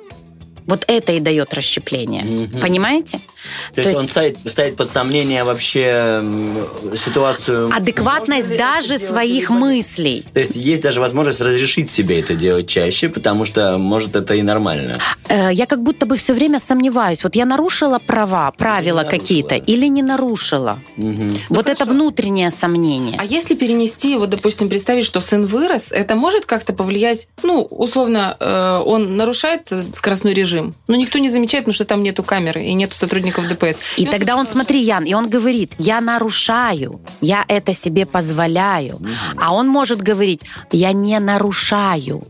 Вот 0.66 0.84
это 0.86 1.12
и 1.12 1.20
дает 1.20 1.54
расщепление. 1.54 2.22
Мгм. 2.22 2.60
Понимаете? 2.60 3.18
То 3.74 3.80
есть 3.80 3.94
он 3.94 4.08
ставит, 4.08 4.38
ставит 4.46 4.76
под 4.76 4.88
сомнение 4.88 5.44
вообще 5.44 6.22
ситуацию... 6.96 7.70
адекватность 7.74 8.56
даже 8.56 8.98
своих 8.98 9.50
мыслей. 9.50 10.24
То 10.32 10.40
есть 10.40 10.56
есть 10.56 10.82
даже 10.82 11.00
возможность 11.00 11.40
разрешить 11.40 11.90
себе 11.90 12.20
это 12.20 12.34
делать 12.34 12.68
чаще, 12.68 13.08
потому 13.08 13.44
что, 13.44 13.78
может, 13.78 14.16
это 14.16 14.34
и 14.34 14.42
нормально. 14.42 14.98
Э, 15.28 15.50
Я 15.52 15.66
как 15.66 15.82
будто 15.82 16.06
бы 16.06 16.16
все 16.16 16.34
время 16.34 16.58
сомневаюсь. 16.58 17.24
Вот 17.24 17.36
я 17.36 17.46
нарушила 17.46 17.98
права, 17.98 18.50
правила 18.52 19.04
какие-то 19.04 19.54
или 19.56 19.86
не 19.86 20.02
нарушила. 20.02 20.78
Мгм. 20.96 21.32
вот 21.48 21.68
это 21.68 21.84
внутреннее 21.84 22.50
сомнение. 22.50 23.16
А 23.18 23.24
если 23.24 23.54
перенести, 23.54 24.16
вот, 24.16 24.30
допустим, 24.30 24.68
представить, 24.68 25.04
что 25.04 25.20
сын 25.20 25.46
вырос, 25.46 25.92
это 25.92 26.14
может 26.14 26.46
как-то 26.46 26.72
повлиять, 26.72 27.28
ну, 27.42 27.62
условно, 27.62 28.36
э, 28.38 28.82
он 28.84 29.16
нарушает 29.16 29.68
скоростной 29.94 30.34
режим, 30.34 30.74
но 30.88 30.96
никто 30.96 31.18
не 31.18 31.28
замечает, 31.28 31.64
потому 31.64 31.74
что 31.74 31.84
там 31.84 32.02
нету 32.02 32.22
камеры 32.22 32.64
и 32.64 32.72
нету 32.74 32.94
сотрудников 32.94 33.31
ДПС. 33.40 33.80
И 33.96 34.04
он 34.04 34.10
тогда 34.10 34.36
он, 34.36 34.46
смотри, 34.46 34.82
Ян, 34.82 35.04
и 35.04 35.14
он 35.14 35.28
говорит, 35.28 35.74
я 35.78 36.00
нарушаю, 36.00 37.00
я 37.20 37.44
это 37.48 37.74
себе 37.74 38.06
позволяю. 38.06 38.98
А 39.36 39.52
он 39.54 39.68
может 39.68 40.02
говорить, 40.02 40.42
я 40.70 40.92
не 40.92 41.18
нарушаю. 41.18 42.26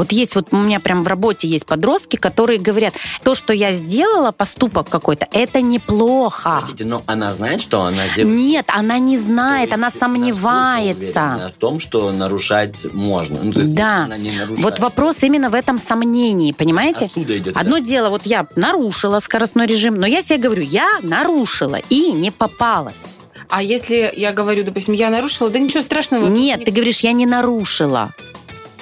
Вот 0.00 0.12
есть, 0.12 0.34
вот 0.34 0.46
у 0.52 0.56
меня 0.56 0.80
прям 0.80 1.04
в 1.04 1.08
работе 1.08 1.46
есть 1.46 1.66
подростки, 1.66 2.16
которые 2.16 2.58
говорят, 2.58 2.94
то, 3.22 3.34
что 3.34 3.52
я 3.52 3.70
сделала, 3.72 4.32
поступок 4.32 4.88
какой-то, 4.88 5.28
это 5.30 5.60
неплохо. 5.60 6.56
Простите, 6.58 6.86
но 6.86 7.02
она 7.04 7.30
знает, 7.32 7.60
что 7.60 7.82
она 7.82 8.04
делает? 8.16 8.34
Нет, 8.34 8.64
она 8.68 8.98
не 8.98 9.18
знает, 9.18 9.74
она 9.74 9.90
сомневается. 9.90 11.52
в 11.54 11.58
том, 11.58 11.80
что 11.80 12.10
нарушать 12.12 12.86
можно. 12.94 13.40
Ну, 13.42 13.52
то 13.52 13.58
есть 13.60 13.74
Да. 13.74 14.04
она 14.04 14.16
не 14.16 14.30
нарушает. 14.30 14.62
Вот 14.62 14.78
вопрос 14.78 15.22
именно 15.22 15.50
в 15.50 15.54
этом 15.54 15.76
сомнении, 15.76 16.52
понимаете? 16.52 17.04
Отсюда 17.04 17.36
идет. 17.36 17.58
Одно 17.58 17.76
дело, 17.76 18.08
вот 18.08 18.24
я 18.24 18.46
нарушила 18.56 19.20
скоростной 19.20 19.66
режим, 19.66 19.96
но 19.96 20.06
я 20.06 20.22
себе 20.22 20.38
говорю, 20.38 20.62
я 20.62 20.88
нарушила 21.02 21.76
и 21.90 22.12
не 22.12 22.30
попалась. 22.30 23.18
А 23.50 23.62
если 23.62 24.10
я 24.16 24.32
говорю, 24.32 24.64
допустим, 24.64 24.94
я 24.94 25.10
нарушила, 25.10 25.50
да 25.50 25.58
ничего 25.58 25.82
страшного. 25.82 26.26
Нет, 26.26 26.64
ты 26.64 26.70
говоришь, 26.70 27.00
я 27.00 27.12
не 27.12 27.26
нарушила. 27.26 28.14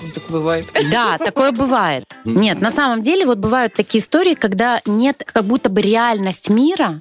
Что 0.05 0.15
такое 0.15 0.39
бывает? 0.39 0.73
Да, 0.91 1.19
такое 1.19 1.53
бывает. 1.53 2.05
Нет, 2.25 2.61
на 2.61 2.71
самом 2.71 3.03
деле 3.03 3.27
вот 3.27 3.39
бывают 3.39 3.75
такие 3.75 4.03
истории, 4.03 4.35
когда 4.35 4.81
нет 4.87 5.23
как 5.27 5.45
будто 5.45 5.69
бы 5.71 5.81
реальность 5.81 6.49
мира, 6.51 7.01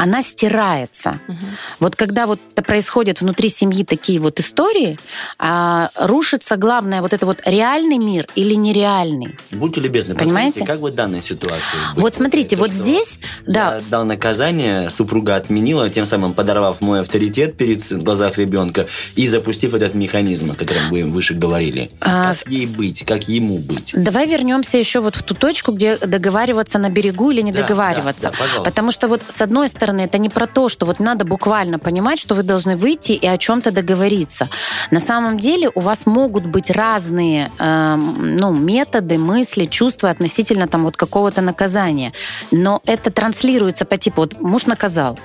она 0.00 0.22
стирается. 0.22 1.20
Вот 1.78 1.94
когда 1.94 2.26
вот 2.26 2.40
это 2.52 2.62
происходит 2.62 3.20
внутри 3.20 3.50
семьи 3.50 3.84
такие 3.84 4.18
вот 4.18 4.40
истории, 4.40 4.98
а, 5.38 5.90
рушится 5.94 6.56
главное 6.56 7.02
вот 7.02 7.12
это 7.12 7.26
вот 7.26 7.42
реальный 7.44 7.98
мир 7.98 8.26
или 8.34 8.54
нереальный. 8.54 9.36
Будьте 9.50 9.82
любезны, 9.82 10.14
Понимаете? 10.14 10.64
как 10.64 10.80
вы 10.80 10.90
данной 10.90 11.22
ситуации? 11.22 11.60
Вот 11.96 12.14
смотрите, 12.14 12.56
То, 12.56 12.62
вот 12.62 12.72
здесь, 12.72 13.18
да, 13.46 13.74
Я 13.76 13.82
дал 13.90 14.04
наказание, 14.06 14.88
супруга 14.88 15.36
отменила, 15.36 15.90
тем 15.90 16.06
самым 16.06 16.32
подорвав 16.32 16.80
мой 16.80 17.00
авторитет 17.00 17.58
перед 17.58 17.82
в 17.82 18.02
глазах 18.02 18.38
ребенка 18.38 18.86
и 19.16 19.28
запустив 19.28 19.74
этот 19.74 19.94
механизм, 19.94 20.52
о 20.52 20.54
котором 20.54 20.88
вы 20.90 21.04
выше 21.04 21.34
говорили. 21.34 21.90
А, 22.00 22.32
Как 22.32 22.50
ей 22.50 22.64
быть, 22.64 23.04
как 23.04 23.28
ему 23.28 23.58
быть? 23.58 23.92
Давай 23.94 24.26
вернемся 24.26 24.78
еще 24.78 25.00
вот 25.00 25.16
в 25.16 25.22
ту 25.24 25.34
точку, 25.34 25.72
где 25.72 25.98
договариваться 25.98 26.78
на 26.78 26.88
берегу 26.88 27.30
или 27.32 27.42
не 27.42 27.52
Да, 27.52 27.60
договариваться. 27.62 28.22
да, 28.22 28.30
да, 28.30 28.36
пожалуйста. 28.38 28.62
Потому 28.62 28.92
что 28.92 29.08
вот 29.08 29.20
с 29.28 29.42
одной 29.42 29.68
стороны 29.68 29.89
стороны, 29.90 30.02
это 30.02 30.18
не 30.18 30.28
про 30.28 30.46
то, 30.46 30.68
что 30.68 30.86
вот 30.86 31.00
надо 31.00 31.24
буквально 31.24 31.78
понимать, 31.78 32.20
что 32.20 32.34
вы 32.34 32.42
должны 32.42 32.76
выйти 32.76 33.12
и 33.12 33.26
о 33.26 33.36
чем-то 33.38 33.70
договориться. 33.70 34.48
На 34.90 35.00
самом 35.00 35.38
деле 35.38 35.70
у 35.74 35.80
вас 35.80 36.06
могут 36.06 36.46
быть 36.46 36.70
разные 36.70 37.50
э, 37.58 37.96
ну, 37.96 38.52
методы, 38.52 39.18
мысли, 39.18 39.64
чувства 39.64 40.10
относительно 40.10 40.66
там 40.66 40.84
вот 40.84 40.96
какого-то 40.96 41.42
наказания. 41.42 42.12
Но 42.52 42.80
это 42.86 43.10
транслируется 43.10 43.84
по 43.84 43.96
типу, 43.96 44.20
вот 44.22 44.40
муж 44.40 44.66
наказал, 44.66 45.18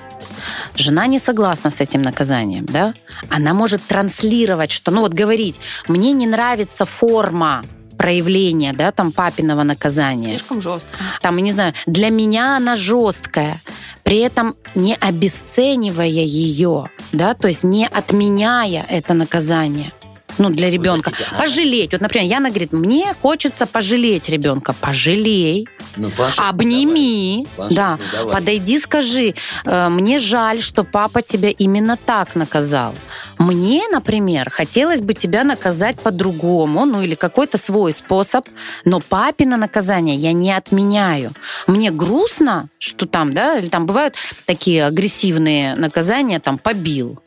жена 0.74 1.06
не 1.06 1.18
согласна 1.18 1.70
с 1.70 1.80
этим 1.80 2.02
наказанием, 2.02 2.66
да? 2.66 2.94
Она 3.30 3.54
может 3.54 3.82
транслировать, 3.88 4.72
что, 4.72 4.90
ну 4.90 5.00
вот 5.00 5.14
говорить, 5.14 5.60
мне 5.88 6.12
не 6.12 6.26
нравится 6.26 6.84
форма 6.84 7.62
проявления, 7.96 8.72
да, 8.72 8.92
там 8.92 9.12
папиного 9.12 9.62
наказания. 9.62 10.30
Слишком 10.30 10.60
жестко. 10.60 10.90
Там, 11.20 11.38
не 11.38 11.52
знаю, 11.52 11.74
для 11.86 12.10
меня 12.10 12.56
она 12.56 12.76
жесткая, 12.76 13.60
при 14.02 14.18
этом 14.18 14.54
не 14.74 14.94
обесценивая 14.94 16.06
ее, 16.06 16.90
да, 17.12 17.34
то 17.34 17.48
есть 17.48 17.64
не 17.64 17.86
отменяя 17.86 18.84
это 18.88 19.14
наказание 19.14 19.92
ну, 20.38 20.50
для 20.50 20.70
ребенка. 20.70 21.10
простите, 21.10 21.30
а- 21.36 21.38
Пожалеть. 21.38 21.92
Вот, 21.92 22.00
например, 22.00 22.26
Яна 22.28 22.50
говорит, 22.50 22.72
мне 22.72 23.14
хочется 23.14 23.66
пожалеть 23.66 24.28
ребенка. 24.28 24.74
Пожалей. 24.80 25.68
Ну, 25.96 26.10
планшет 26.10 26.44
Обними, 26.46 27.46
давай. 27.56 27.70
Планшет 27.70 27.76
да, 27.76 27.98
давай. 28.12 28.34
подойди, 28.34 28.78
скажи, 28.78 29.34
«Э, 29.64 29.88
мне 29.88 30.18
жаль, 30.18 30.60
что 30.60 30.84
папа 30.84 31.22
тебя 31.22 31.48
именно 31.48 31.96
так 31.96 32.34
наказал. 32.34 32.94
Мне, 33.38 33.82
например, 33.90 34.50
хотелось 34.50 35.00
бы 35.00 35.14
тебя 35.14 35.44
наказать 35.44 36.00
по-другому, 36.00 36.84
ну 36.84 37.02
или 37.02 37.14
какой-то 37.14 37.58
свой 37.58 37.92
способ, 37.92 38.48
но 38.84 39.00
папина 39.00 39.56
наказание 39.56 40.16
я 40.16 40.32
не 40.32 40.52
отменяю. 40.52 41.32
Мне 41.66 41.90
грустно, 41.90 42.68
что 42.78 43.06
там, 43.06 43.32
да, 43.32 43.58
или 43.58 43.68
там 43.68 43.86
бывают 43.86 44.14
такие 44.44 44.86
агрессивные 44.86 45.74
наказания, 45.76 46.40
там 46.40 46.58
побил. 46.58 47.20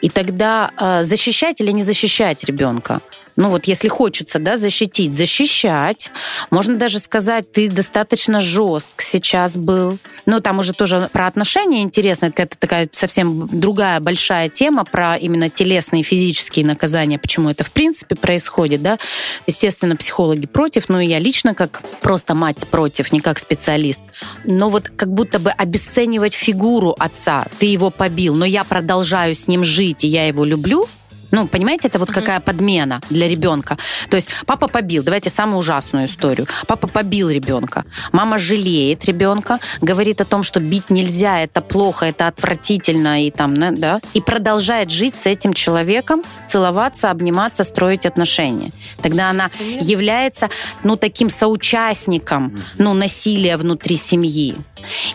И 0.00 0.08
тогда 0.08 0.70
э, 0.78 1.04
защищать 1.04 1.60
или 1.60 1.72
не 1.72 1.82
защищать 1.82 2.44
ребенка? 2.44 3.00
Ну 3.36 3.50
вот 3.50 3.64
если 3.64 3.88
хочется, 3.88 4.38
да, 4.38 4.56
защитить, 4.56 5.14
защищать. 5.14 6.10
Можно 6.50 6.76
даже 6.76 6.98
сказать, 7.00 7.50
ты 7.50 7.68
достаточно 7.68 8.40
жестк 8.40 9.02
сейчас 9.02 9.56
был. 9.56 9.98
Ну 10.26 10.40
там 10.40 10.60
уже 10.60 10.72
тоже 10.72 11.08
про 11.12 11.26
отношения 11.26 11.82
интересно. 11.82 12.32
Это 12.34 12.56
такая 12.56 12.88
совсем 12.92 13.46
другая 13.50 14.00
большая 14.00 14.48
тема 14.48 14.84
про 14.84 15.16
именно 15.16 15.50
телесные 15.50 16.00
и 16.00 16.04
физические 16.04 16.64
наказания, 16.64 17.18
почему 17.18 17.50
это 17.50 17.64
в 17.64 17.72
принципе 17.72 18.14
происходит, 18.14 18.82
да. 18.82 18.98
Естественно, 19.46 19.96
психологи 19.96 20.46
против, 20.46 20.88
но 20.88 21.00
и 21.00 21.06
я 21.08 21.18
лично 21.18 21.54
как 21.54 21.82
просто 22.00 22.34
мать 22.34 22.66
против, 22.68 23.12
не 23.12 23.20
как 23.20 23.38
специалист. 23.38 24.02
Но 24.44 24.70
вот 24.70 24.88
как 24.88 25.12
будто 25.12 25.38
бы 25.38 25.50
обесценивать 25.50 26.34
фигуру 26.34 26.94
отца, 26.98 27.46
ты 27.58 27.66
его 27.66 27.90
побил, 27.90 28.34
но 28.36 28.44
я 28.44 28.64
продолжаю 28.64 29.34
с 29.34 29.48
ним 29.48 29.64
жить, 29.64 30.04
и 30.04 30.08
я 30.08 30.26
его 30.26 30.44
люблю, 30.44 30.88
ну, 31.34 31.48
понимаете, 31.48 31.88
это 31.88 31.98
вот 31.98 32.12
какая 32.12 32.38
подмена 32.38 33.00
для 33.10 33.28
ребенка. 33.28 33.76
То 34.08 34.16
есть 34.16 34.28
папа 34.46 34.68
побил, 34.68 35.02
давайте 35.02 35.30
самую 35.30 35.58
ужасную 35.58 36.06
историю. 36.06 36.46
Папа 36.68 36.86
побил 36.86 37.28
ребенка. 37.28 37.84
Мама 38.12 38.38
жалеет 38.38 39.04
ребенка, 39.04 39.58
говорит 39.80 40.20
о 40.20 40.24
том, 40.24 40.44
что 40.44 40.60
бить 40.60 40.90
нельзя, 40.90 41.40
это 41.40 41.60
плохо, 41.60 42.06
это 42.06 42.28
отвратительно, 42.28 43.26
и 43.26 43.32
там, 43.32 43.56
да, 43.56 43.70
да, 43.72 44.00
и 44.14 44.20
продолжает 44.20 44.90
жить 44.90 45.16
с 45.16 45.26
этим 45.26 45.54
человеком, 45.54 46.22
целоваться, 46.46 47.10
обниматься, 47.10 47.64
строить 47.64 48.06
отношения. 48.06 48.70
Тогда 49.02 49.30
она 49.30 49.50
является, 49.80 50.50
ну, 50.84 50.96
таким 50.96 51.30
соучастником, 51.30 52.56
ну, 52.78 52.94
насилия 52.94 53.56
внутри 53.56 53.96
семьи. 53.96 54.54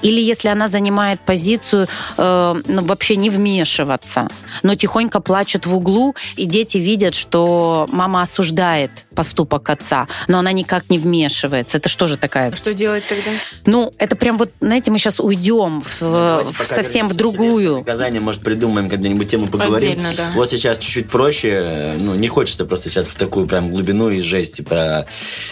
Или 0.01 0.21
если 0.21 0.49
она 0.49 0.67
занимает 0.67 1.19
позицию 1.21 1.87
э, 2.17 2.61
ну, 2.67 2.83
вообще 2.83 3.15
не 3.15 3.29
вмешиваться, 3.29 4.27
но 4.63 4.75
тихонько 4.75 5.19
плачет 5.19 5.65
в 5.65 5.75
углу, 5.75 6.15
и 6.35 6.45
дети 6.45 6.77
видят, 6.77 7.15
что 7.15 7.87
мама 7.91 8.21
осуждает 8.21 8.91
поступок 9.19 9.69
отца, 9.69 10.07
но 10.29 10.39
она 10.39 10.53
никак 10.53 10.89
не 10.89 10.97
вмешивается. 10.97 11.75
Это 11.75 11.89
что 11.89 12.07
же 12.07 12.15
такая? 12.15 12.53
Что 12.53 12.73
делать 12.73 13.03
тогда? 13.05 13.31
Ну, 13.65 13.91
это 13.97 14.15
прям 14.15 14.37
вот, 14.37 14.53
знаете, 14.61 14.91
мы 14.91 14.97
сейчас 14.97 15.19
уйдем 15.19 15.83
в, 15.83 15.99
Давайте 15.99 16.53
в 16.53 16.65
совсем 16.65 17.09
в 17.09 17.15
другую. 17.15 17.79
наказаниям, 17.79 18.23
может, 18.23 18.41
придумаем 18.41 18.87
когда-нибудь 18.87 19.29
тему 19.29 19.47
поговорим. 19.47 19.91
Отдельно, 19.91 20.13
да. 20.15 20.31
Вот 20.35 20.49
сейчас 20.49 20.77
чуть-чуть 20.77 21.09
проще. 21.09 21.95
Ну, 21.97 22.15
не 22.15 22.29
хочется 22.29 22.63
просто 22.63 22.89
сейчас 22.89 23.07
в 23.07 23.15
такую 23.15 23.45
прям 23.45 23.69
глубину 23.71 24.09
и 24.09 24.21
жести 24.21 24.61
про... 24.61 25.05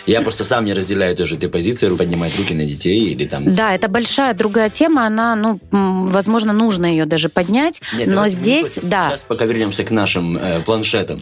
Я 0.05 0.21
просто 0.21 0.45
сам 0.45 0.63
не 0.63 0.73
разделяю 0.73 1.13
тоже 1.17 1.35
этой 1.35 1.49
позиции, 1.49 1.89
поднимать 1.89 2.37
руки 2.37 2.53
на 2.53 2.63
детей 2.63 3.11
или 3.11 3.27
там... 3.27 3.53
Да, 3.53 3.75
это 3.75 3.89
большая 3.89 4.33
другая 4.33 4.69
тема, 4.69 5.05
она, 5.05 5.35
ну, 5.35 5.59
возможно, 5.71 6.53
нужно 6.53 6.85
ее 6.85 7.03
даже 7.03 7.27
поднять, 7.27 7.81
Нет, 7.93 8.07
но 8.07 8.29
здесь, 8.29 8.77
да, 8.81 9.09
Сейчас 9.09 9.23
пока 9.23 9.43
вернемся 9.43 9.83
к 9.83 9.91
нашим 9.91 10.37
э, 10.37 10.61
планшетам. 10.61 11.19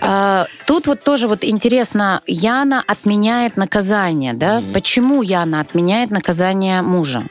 А, 0.00 0.46
Тут 0.70 0.86
вот 0.86 1.02
тоже 1.02 1.26
вот 1.26 1.39
интересно, 1.44 2.22
Яна 2.26 2.82
отменяет 2.86 3.56
наказание, 3.56 4.34
да? 4.34 4.62
Почему 4.72 5.22
Яна 5.22 5.60
отменяет 5.60 6.10
наказание 6.10 6.82
мужа? 6.82 7.28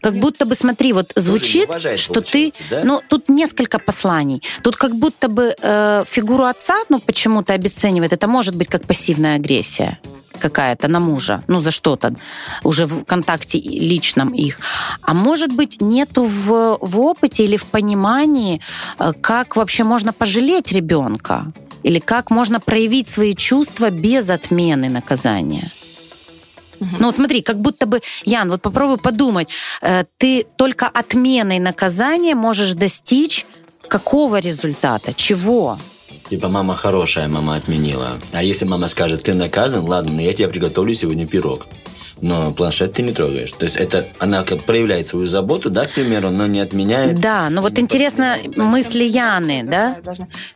Как 0.00 0.14
будто 0.14 0.46
бы, 0.46 0.54
смотри, 0.54 0.92
вот 0.92 1.12
звучит, 1.16 1.68
уважает, 1.68 1.98
что 1.98 2.20
ты, 2.20 2.52
да? 2.70 2.82
ну, 2.84 3.02
тут 3.08 3.28
несколько 3.28 3.78
посланий. 3.78 4.42
Тут 4.62 4.76
как 4.76 4.94
будто 4.94 5.28
бы 5.28 5.54
э, 5.60 6.04
фигуру 6.06 6.44
отца, 6.44 6.76
ну, 6.88 7.00
почему-то 7.00 7.52
обесценивает. 7.52 8.12
Это 8.12 8.28
может 8.28 8.54
быть 8.54 8.68
как 8.68 8.86
пассивная 8.86 9.36
агрессия 9.36 9.98
какая-то 10.38 10.86
на 10.88 11.00
мужа, 11.00 11.42
ну, 11.48 11.60
за 11.60 11.70
что-то, 11.70 12.14
уже 12.62 12.86
в 12.86 13.04
контакте 13.04 13.58
личном 13.58 14.34
их. 14.34 14.60
А 15.02 15.14
может 15.14 15.52
быть, 15.52 15.80
нету 15.80 16.22
в, 16.22 16.78
в 16.80 17.00
опыте 17.00 17.44
или 17.44 17.56
в 17.56 17.64
понимании, 17.64 18.60
э, 18.98 19.12
как 19.20 19.56
вообще 19.56 19.82
можно 19.84 20.12
пожалеть 20.12 20.72
ребенка? 20.72 21.52
Или 21.82 21.98
как 21.98 22.30
можно 22.30 22.60
проявить 22.60 23.08
свои 23.08 23.34
чувства 23.34 23.90
без 23.90 24.30
отмены 24.30 24.88
наказания? 24.88 25.70
Ну, 26.98 27.12
смотри, 27.12 27.42
как 27.42 27.60
будто 27.60 27.86
бы, 27.86 28.00
Ян, 28.24 28.50
вот 28.50 28.62
попробуй 28.62 28.98
подумать, 28.98 29.48
э, 29.82 30.04
ты 30.16 30.46
только 30.56 30.86
отменой 30.86 31.58
наказания 31.58 32.34
можешь 32.34 32.74
достичь 32.74 33.46
какого 33.88 34.38
результата? 34.38 35.12
Чего? 35.12 35.78
Типа, 36.28 36.48
мама 36.48 36.76
хорошая, 36.76 37.28
мама 37.28 37.56
отменила. 37.56 38.18
А 38.32 38.42
если 38.42 38.66
мама 38.66 38.88
скажет, 38.88 39.22
ты 39.22 39.34
наказан, 39.34 39.84
ладно, 39.88 40.12
но 40.12 40.20
я 40.20 40.32
тебе 40.32 40.48
приготовлю 40.48 40.94
сегодня 40.94 41.26
пирог. 41.26 41.66
Но 42.20 42.52
планшет 42.52 42.94
ты 42.94 43.02
не 43.02 43.12
трогаешь. 43.12 43.52
То 43.52 43.64
есть 43.64 43.76
это 43.76 44.06
она 44.18 44.42
как 44.44 44.64
проявляет 44.64 45.06
свою 45.06 45.26
заботу, 45.26 45.70
да, 45.70 45.84
к 45.84 45.92
примеру, 45.92 46.30
но 46.30 46.46
не 46.46 46.60
отменяет. 46.60 47.20
Да, 47.20 47.48
ну 47.50 47.62
вот 47.62 47.78
интересно 47.78 48.36
мысли 48.56 49.04
Яны, 49.04 49.62
да? 49.64 49.96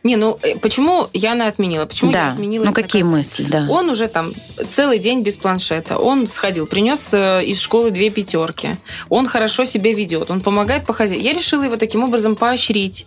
Не, 0.03 0.15
ну 0.17 0.37
э, 0.41 0.57
почему 0.57 1.07
Яна 1.13 1.47
отменила? 1.47 1.85
Почему 1.85 2.11
я 2.11 2.17
Да, 2.17 2.31
отменила 2.31 2.65
ну 2.65 2.73
какие 2.73 3.01
наказание? 3.03 3.17
мысли, 3.17 3.43
да. 3.49 3.67
Он 3.69 3.89
уже 3.89 4.07
там 4.07 4.33
целый 4.69 4.99
день 4.99 5.21
без 5.21 5.37
планшета. 5.37 5.97
Он 5.97 6.27
сходил, 6.27 6.67
принес 6.67 7.13
э, 7.13 7.43
из 7.45 7.59
школы 7.61 7.91
две 7.91 8.09
пятерки. 8.09 8.75
Он 9.09 9.25
хорошо 9.27 9.63
себя 9.63 9.93
ведет, 9.93 10.31
он 10.31 10.41
помогает 10.41 10.85
по 10.85 10.93
хозяйству. 10.93 11.25
Я 11.27 11.33
решила 11.33 11.63
его 11.63 11.77
таким 11.77 12.03
образом 12.03 12.35
поощрить. 12.35 13.05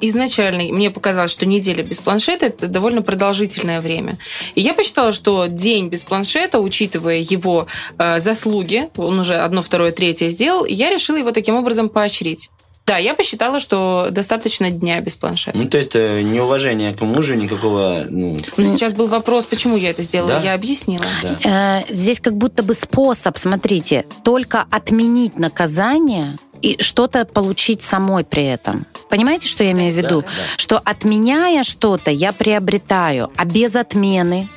Изначально 0.00 0.64
мне 0.72 0.90
показалось, 0.90 1.30
что 1.30 1.46
неделя 1.46 1.82
без 1.82 1.98
планшета 1.98 2.46
это 2.46 2.68
довольно 2.68 3.02
продолжительное 3.02 3.80
время. 3.80 4.16
И 4.54 4.60
я 4.60 4.74
посчитала, 4.74 5.12
что 5.12 5.46
день 5.46 5.88
без 5.88 6.02
планшета, 6.04 6.60
учитывая 6.60 7.18
его 7.18 7.66
э, 7.98 8.18
заслуги, 8.18 8.88
он 8.96 9.18
уже 9.18 9.34
одно, 9.36 9.62
второе, 9.62 9.92
третье 9.92 10.28
сделал, 10.28 10.64
я 10.66 10.90
решила 10.90 11.16
его 11.16 11.32
таким 11.32 11.54
образом 11.56 11.88
поощрить. 11.88 12.50
Да, 12.86 12.98
я 12.98 13.14
посчитала, 13.14 13.58
что 13.58 14.08
достаточно 14.12 14.70
дня 14.70 15.00
без 15.00 15.16
планшета. 15.16 15.58
Ну, 15.58 15.68
то 15.68 15.76
есть 15.76 15.96
э, 15.96 16.22
неуважение 16.22 16.94
к 16.94 17.00
мужу 17.00 17.34
никакого, 17.34 18.04
ну, 18.08 18.38
Но 18.56 18.64
сейчас 18.64 18.94
был 18.94 19.08
вопрос, 19.08 19.44
почему 19.46 19.76
я 19.76 19.90
это 19.90 20.02
сделала. 20.02 20.34
Да? 20.34 20.40
Я 20.40 20.54
объяснила. 20.54 21.04
да. 21.20 21.80
Э, 21.80 21.92
Здесь 21.92 22.20
как 22.20 22.36
будто 22.36 22.62
бы 22.62 22.74
способ, 22.74 23.38
смотрите, 23.38 24.04
только 24.22 24.66
отменить 24.70 25.36
наказание 25.36 26.38
и 26.62 26.82
что-то 26.82 27.24
получить 27.24 27.82
самой 27.82 28.24
при 28.24 28.44
этом. 28.44 28.86
Понимаете, 29.08 29.48
что 29.48 29.64
я 29.64 29.72
имею 29.72 29.92
в 29.92 29.96
виду? 29.96 30.22
да, 30.22 30.26
да. 30.26 30.32
Что 30.56 30.78
отменяя 30.78 31.62
что-то, 31.62 32.10
я 32.10 32.32
приобретаю, 32.32 33.30
а 33.36 33.44
без 33.44 33.76
отмены 33.76 34.48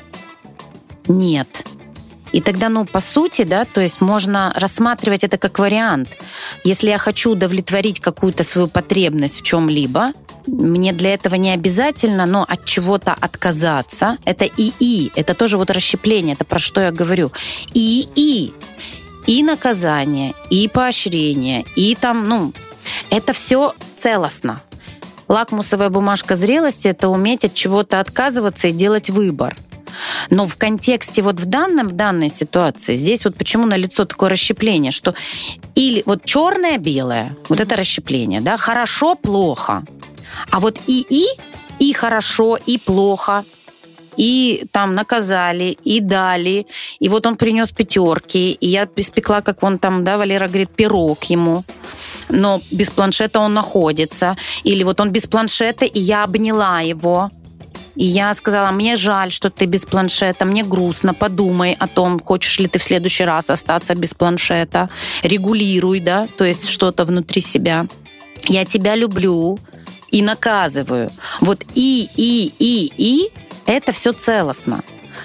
нет. 1.07 1.65
И 2.31 2.41
тогда, 2.41 2.69
ну, 2.69 2.85
по 2.85 2.99
сути, 2.99 3.43
да, 3.43 3.65
то 3.65 3.81
есть 3.81 4.01
можно 4.01 4.53
рассматривать 4.55 5.23
это 5.23 5.37
как 5.37 5.59
вариант. 5.59 6.09
Если 6.63 6.89
я 6.89 6.97
хочу 6.97 7.31
удовлетворить 7.31 7.99
какую-то 7.99 8.43
свою 8.43 8.67
потребность 8.67 9.39
в 9.39 9.43
чем-либо, 9.43 10.11
мне 10.47 10.93
для 10.93 11.13
этого 11.13 11.35
не 11.35 11.51
обязательно, 11.51 12.25
но 12.25 12.45
от 12.47 12.65
чего-то 12.65 13.13
отказаться. 13.13 14.17
Это 14.25 14.45
и-и, 14.45 15.11
это 15.15 15.33
тоже 15.33 15.57
вот 15.57 15.69
расщепление, 15.69 16.33
это 16.33 16.45
про 16.45 16.59
что 16.59 16.81
я 16.81 16.91
говорю. 16.91 17.31
И-и, 17.73 18.53
и 19.29 19.43
наказание, 19.43 20.33
и 20.50 20.67
поощрение, 20.67 21.63
и 21.75 21.93
там, 21.93 22.27
ну, 22.27 22.51
это 23.12 23.31
все 23.31 23.75
целостно. 23.95 24.63
Лакмусовая 25.27 25.91
бумажка 25.91 26.33
зрелости– 26.33 26.88
это 26.89 27.09
уметь 27.09 27.45
от 27.45 27.53
чего-то 27.53 28.00
отказываться 28.00 28.69
и 28.69 28.71
делать 28.71 29.12
выбор. 29.12 29.55
Но 30.31 30.48
в 30.48 30.57
контексте 30.57 31.21
вот 31.21 31.39
в 31.39 31.45
данном, 31.45 31.89
в 31.89 31.91
данной 31.91 32.31
ситуации, 32.31 32.95
здесь 32.95 33.24
вот 33.24 33.36
почему 33.36 33.67
на 33.67 33.77
лицо 33.77 34.05
такое 34.05 34.31
расщепление, 34.31 34.91
что 34.91 35.13
или 35.75 36.01
вот 36.07 36.25
черное-белое, 36.25 37.38
вот 37.50 37.59
это 37.59 37.75
расщепление, 37.75 38.41
да, 38.41 38.57
хорошо-плохо. 38.57 39.86
А 40.50 40.59
вот 40.59 40.79
и-и, 40.88 41.27
и 41.77 41.93
хорошо, 41.93 42.57
и 42.65 42.79
плохо, 42.79 43.45
и 44.19 44.65
там 44.71 44.95
наказали, 44.95 45.77
и 45.85 46.01
дали. 46.01 46.67
И 46.99 47.09
вот 47.09 47.25
он 47.25 47.35
принес 47.38 47.71
пятерки, 47.71 48.51
и 48.51 48.67
я 48.67 48.88
испекла, 48.97 49.41
как 49.41 49.63
он 49.63 49.79
там, 49.79 50.03
да, 50.03 50.17
Валера 50.17 50.47
говорит, 50.47 50.69
пирог 50.75 51.23
ему 51.31 51.63
но 52.31 52.61
без 52.71 52.89
планшета 52.91 53.39
он 53.39 53.53
находится. 53.53 54.35
Или 54.63 54.83
вот 54.83 54.99
он 54.99 55.09
без 55.11 55.25
планшета, 55.25 55.85
и 55.85 55.99
я 55.99 56.23
обняла 56.23 56.81
его. 56.81 57.31
И 57.95 58.05
я 58.05 58.33
сказала, 58.33 58.71
мне 58.71 58.95
жаль, 58.95 59.31
что 59.31 59.49
ты 59.49 59.65
без 59.65 59.85
планшета, 59.85 60.45
мне 60.45 60.63
грустно, 60.63 61.13
подумай 61.13 61.75
о 61.79 61.88
том, 61.88 62.19
хочешь 62.19 62.59
ли 62.59 62.67
ты 62.67 62.77
в 62.77 62.83
следующий 62.83 63.25
раз 63.25 63.49
остаться 63.49 63.95
без 63.95 64.13
планшета. 64.13 64.89
Регулируй, 65.23 65.99
да, 65.99 66.27
то 66.38 66.45
есть 66.45 66.69
что-то 66.69 67.03
внутри 67.03 67.41
себя. 67.41 67.88
Я 68.47 68.63
тебя 68.63 68.95
люблю 68.95 69.57
и 70.11 70.21
наказываю. 70.21 71.09
Вот 71.41 71.63
и, 71.75 72.07
и, 72.15 72.53
и, 72.59 72.93
и 72.97 73.31
это 73.73 73.91
все 73.91 74.13
целостно. 74.13 74.81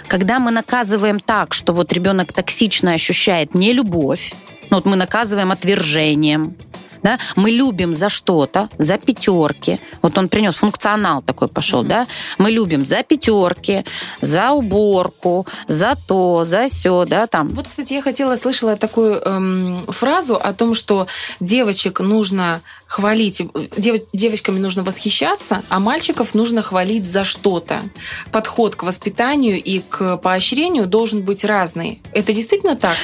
Когда 0.08 0.38
мы 0.38 0.50
наказываем 0.50 1.20
так, 1.20 1.54
что 1.54 1.72
вот 1.72 1.92
ребенок 1.92 2.32
токсично 2.32 2.92
ощущает 2.92 3.54
не 3.54 3.72
любовь, 3.72 4.34
ну 4.70 4.76
вот 4.76 4.86
мы 4.86 4.96
наказываем 4.96 5.50
отвержением, 5.50 6.54
да, 7.02 7.18
мы 7.36 7.50
любим 7.50 7.94
за 7.94 8.08
что-то, 8.08 8.70
за 8.78 8.96
пятерки. 8.96 9.78
Вот 10.00 10.16
он 10.16 10.28
принес 10.28 10.54
функционал 10.54 11.20
такой 11.20 11.48
пошел, 11.48 11.84
mm-hmm. 11.84 11.88
да. 11.88 12.06
Мы 12.38 12.50
любим 12.50 12.82
за 12.82 13.02
пятерки, 13.02 13.84
за 14.22 14.52
уборку, 14.52 15.46
за 15.68 15.96
то, 16.08 16.44
за 16.46 16.66
все, 16.68 17.04
да, 17.04 17.26
там. 17.26 17.50
Вот, 17.50 17.68
кстати, 17.68 17.92
я 17.92 18.00
хотела, 18.00 18.36
слышала 18.36 18.76
такую 18.76 19.20
эм, 19.20 19.84
фразу 19.88 20.36
о 20.36 20.54
том, 20.54 20.74
что 20.74 21.06
девочек 21.40 22.00
нужно 22.00 22.62
хвалить, 22.86 23.42
дев, 23.76 24.02
девочками 24.12 24.58
нужно 24.58 24.82
восхищаться, 24.82 25.62
а 25.68 25.80
мальчиков 25.80 26.34
нужно 26.34 26.62
хвалить 26.62 27.06
за 27.06 27.24
что-то. 27.24 27.82
Подход 28.30 28.76
к 28.76 28.82
воспитанию 28.82 29.62
и 29.62 29.80
к 29.80 30.16
поощрению 30.18 30.86
должен 30.86 31.22
быть 31.22 31.44
разный. 31.44 32.00
Это 32.12 32.32
действительно 32.32 32.76
так? 32.76 32.96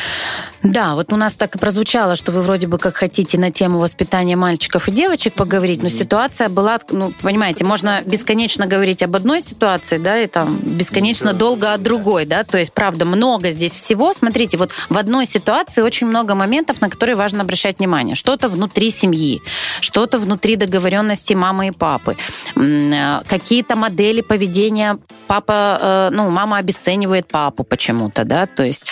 Да, 0.63 0.95
вот 0.95 1.13
у 1.13 1.17
нас 1.17 1.35
так 1.35 1.57
и 1.57 1.59
прозвучало, 1.59 2.17
что 2.17 2.33
вы 2.33 2.43
вроде 2.43 2.67
бы 2.67 2.79
как 2.79 2.97
хотите 2.97 3.39
на 3.39 3.51
тему 3.51 3.79
воспитания 3.79 4.37
мальчиков 4.37 4.89
и 4.89 4.93
девочек 4.93 5.33
поговорить, 5.35 5.83
но 5.83 5.89
ситуация 5.89 6.51
была, 6.51 6.79
ну, 6.91 7.13
понимаете, 7.23 7.65
можно 7.65 8.03
бесконечно 8.05 8.67
говорить 8.67 9.03
об 9.03 9.17
одной 9.17 9.41
ситуации, 9.41 9.97
да, 9.97 10.19
и 10.19 10.27
там 10.27 10.59
бесконечно 10.63 11.33
долго 11.33 11.73
о 11.73 11.79
другой, 11.79 12.27
да, 12.27 12.45
то 12.45 12.59
есть, 12.59 12.75
правда, 12.75 13.07
много 13.07 13.51
здесь 13.51 13.73
всего. 13.73 14.13
Смотрите, 14.13 14.59
вот 14.59 14.71
в 14.91 14.99
одной 14.99 15.25
ситуации 15.25 15.81
очень 15.81 16.07
много 16.07 16.35
моментов, 16.35 16.83
на 16.83 16.91
которые 16.91 17.17
важно 17.17 17.41
обращать 17.41 17.79
внимание. 17.79 18.15
Что-то 18.15 18.49
внутри 18.49 18.91
семьи, 18.91 19.41
что-то 19.81 20.19
внутри 20.19 20.57
договоренности 20.57 21.35
мамы 21.35 21.69
и 21.69 21.71
папы, 21.71 22.17
э, 22.57 23.21
какие-то 23.27 23.77
модели 23.77 24.21
поведения 24.21 24.99
папа, 25.27 25.79
э, 25.81 26.09
ну, 26.13 26.31
мама 26.31 26.57
обесценивает 26.57 27.29
папу 27.29 27.63
почему-то, 27.63 28.25
да, 28.25 28.47
то 28.47 28.65
есть 28.65 28.87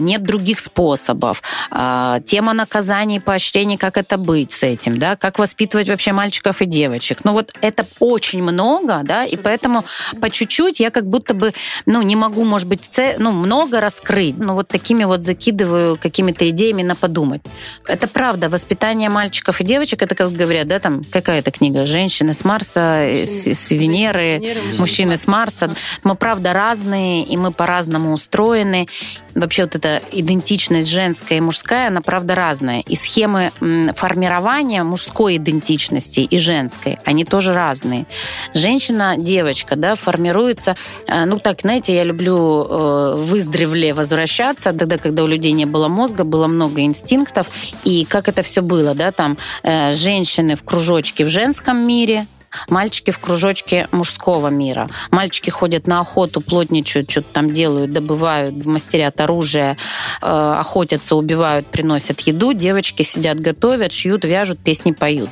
нет 0.00 0.22
других 0.22 0.60
способов. 0.60 1.42
Тема 1.70 2.52
наказаний, 2.52 3.20
поощрений, 3.20 3.76
как 3.76 3.96
это 3.96 4.16
быть 4.18 4.52
с 4.52 4.62
этим, 4.62 4.98
да, 4.98 5.16
как 5.16 5.38
воспитывать 5.38 5.88
вообще 5.88 6.12
мальчиков 6.12 6.60
и 6.62 6.66
девочек. 6.66 7.20
Ну, 7.24 7.32
вот 7.32 7.52
это 7.60 7.86
очень 8.00 8.42
много, 8.42 9.00
да, 9.04 9.24
и 9.24 9.36
поэтому 9.36 9.84
по 10.20 10.30
чуть-чуть 10.30 10.80
я 10.80 10.90
как 10.90 11.06
будто 11.06 11.34
бы, 11.34 11.54
ну, 11.86 12.02
не 12.02 12.16
могу, 12.16 12.44
может 12.44 12.68
быть, 12.68 12.90
ну, 13.18 13.32
много 13.32 13.80
раскрыть, 13.80 14.36
но 14.36 14.54
вот 14.54 14.68
такими 14.68 15.04
вот 15.04 15.22
закидываю 15.22 15.96
какими-то 15.96 16.48
идеями 16.50 16.82
на 16.82 16.96
подумать. 16.96 17.42
Это 17.86 18.06
правда, 18.08 18.48
воспитание 18.48 19.08
мальчиков 19.08 19.60
и 19.60 19.64
девочек 19.64 20.02
это 20.02 20.14
как 20.14 20.32
говорят, 20.32 20.68
да, 20.68 20.78
там 20.78 21.02
какая-то 21.04 21.50
книга 21.50 21.86
«Женщины 21.86 22.34
с 22.34 22.44
Марса», 22.44 23.06
мужчины, 23.08 23.54
с, 23.54 23.70
Венеры, 23.70 24.38
мужчины, 24.38 24.78
мужчины 24.78 25.16
с 25.16 25.26
Марса. 25.26 25.74
Мы, 26.02 26.14
правда, 26.14 26.52
разные, 26.52 27.22
и 27.22 27.36
мы 27.36 27.52
по-разному 27.52 28.12
устроены. 28.12 28.88
Вообще 29.34 29.53
вот 29.62 29.76
эта 29.76 30.02
идентичность 30.12 30.88
женская 30.88 31.36
и 31.36 31.40
мужская, 31.40 31.88
она, 31.88 32.00
правда, 32.00 32.34
разная. 32.34 32.80
И 32.80 32.96
схемы 32.96 33.50
формирования 33.94 34.82
мужской 34.82 35.36
идентичности 35.36 36.20
и 36.20 36.38
женской, 36.38 36.98
они 37.04 37.24
тоже 37.24 37.54
разные. 37.54 38.06
Женщина, 38.54 39.14
девочка, 39.16 39.76
да, 39.76 39.94
формируется, 39.94 40.76
э, 41.06 41.24
ну 41.24 41.38
так, 41.38 41.62
знаете, 41.62 41.94
я 41.94 42.04
люблю 42.04 42.64
э, 42.64 43.14
в 43.16 43.38
издревле 43.38 43.94
возвращаться, 43.94 44.72
тогда, 44.72 44.98
когда 44.98 45.24
у 45.24 45.26
людей 45.26 45.52
не 45.52 45.66
было 45.66 45.88
мозга, 45.88 46.24
было 46.24 46.46
много 46.46 46.82
инстинктов, 46.82 47.48
и 47.84 48.04
как 48.04 48.28
это 48.28 48.42
все 48.42 48.62
было, 48.62 48.94
да, 48.94 49.12
там 49.12 49.38
э, 49.62 49.92
женщины 49.94 50.56
в 50.56 50.64
кружочке 50.64 51.24
в 51.24 51.28
женском 51.28 51.86
мире, 51.86 52.26
мальчики 52.68 53.10
в 53.10 53.18
кружочке 53.18 53.88
мужского 53.90 54.48
мира. 54.48 54.88
Мальчики 55.10 55.50
ходят 55.50 55.86
на 55.86 56.00
охоту, 56.00 56.40
плотничают, 56.40 57.10
что-то 57.10 57.28
там 57.32 57.52
делают, 57.52 57.90
добывают, 57.90 58.64
мастерят 58.64 59.20
оружие, 59.20 59.76
э, 60.22 60.56
охотятся, 60.58 61.16
убивают, 61.16 61.66
приносят 61.66 62.20
еду. 62.20 62.52
Девочки 62.52 63.02
сидят, 63.02 63.40
готовят, 63.40 63.92
шьют, 63.92 64.24
вяжут, 64.24 64.58
песни 64.58 64.92
поют. 64.92 65.30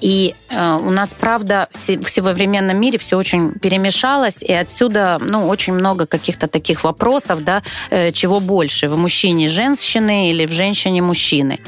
И 0.00 0.34
э, 0.50 0.74
у 0.82 0.90
нас, 0.90 1.14
правда, 1.18 1.68
в 1.72 2.08
современном 2.08 2.76
мире 2.76 2.98
все 2.98 3.16
очень 3.16 3.52
перемешалось, 3.52 4.42
и 4.42 4.52
отсюда 4.52 5.18
ну, 5.20 5.46
очень 5.48 5.74
много 5.74 6.06
каких-то 6.06 6.48
таких 6.48 6.84
вопросов, 6.84 7.44
да, 7.44 7.62
э, 7.90 8.12
чего 8.12 8.40
больше, 8.40 8.88
в 8.88 8.96
мужчине 8.96 9.48
женщины 9.48 10.30
или 10.30 10.46
в 10.46 10.52
женщине 10.52 11.02
мужчины. 11.02 11.60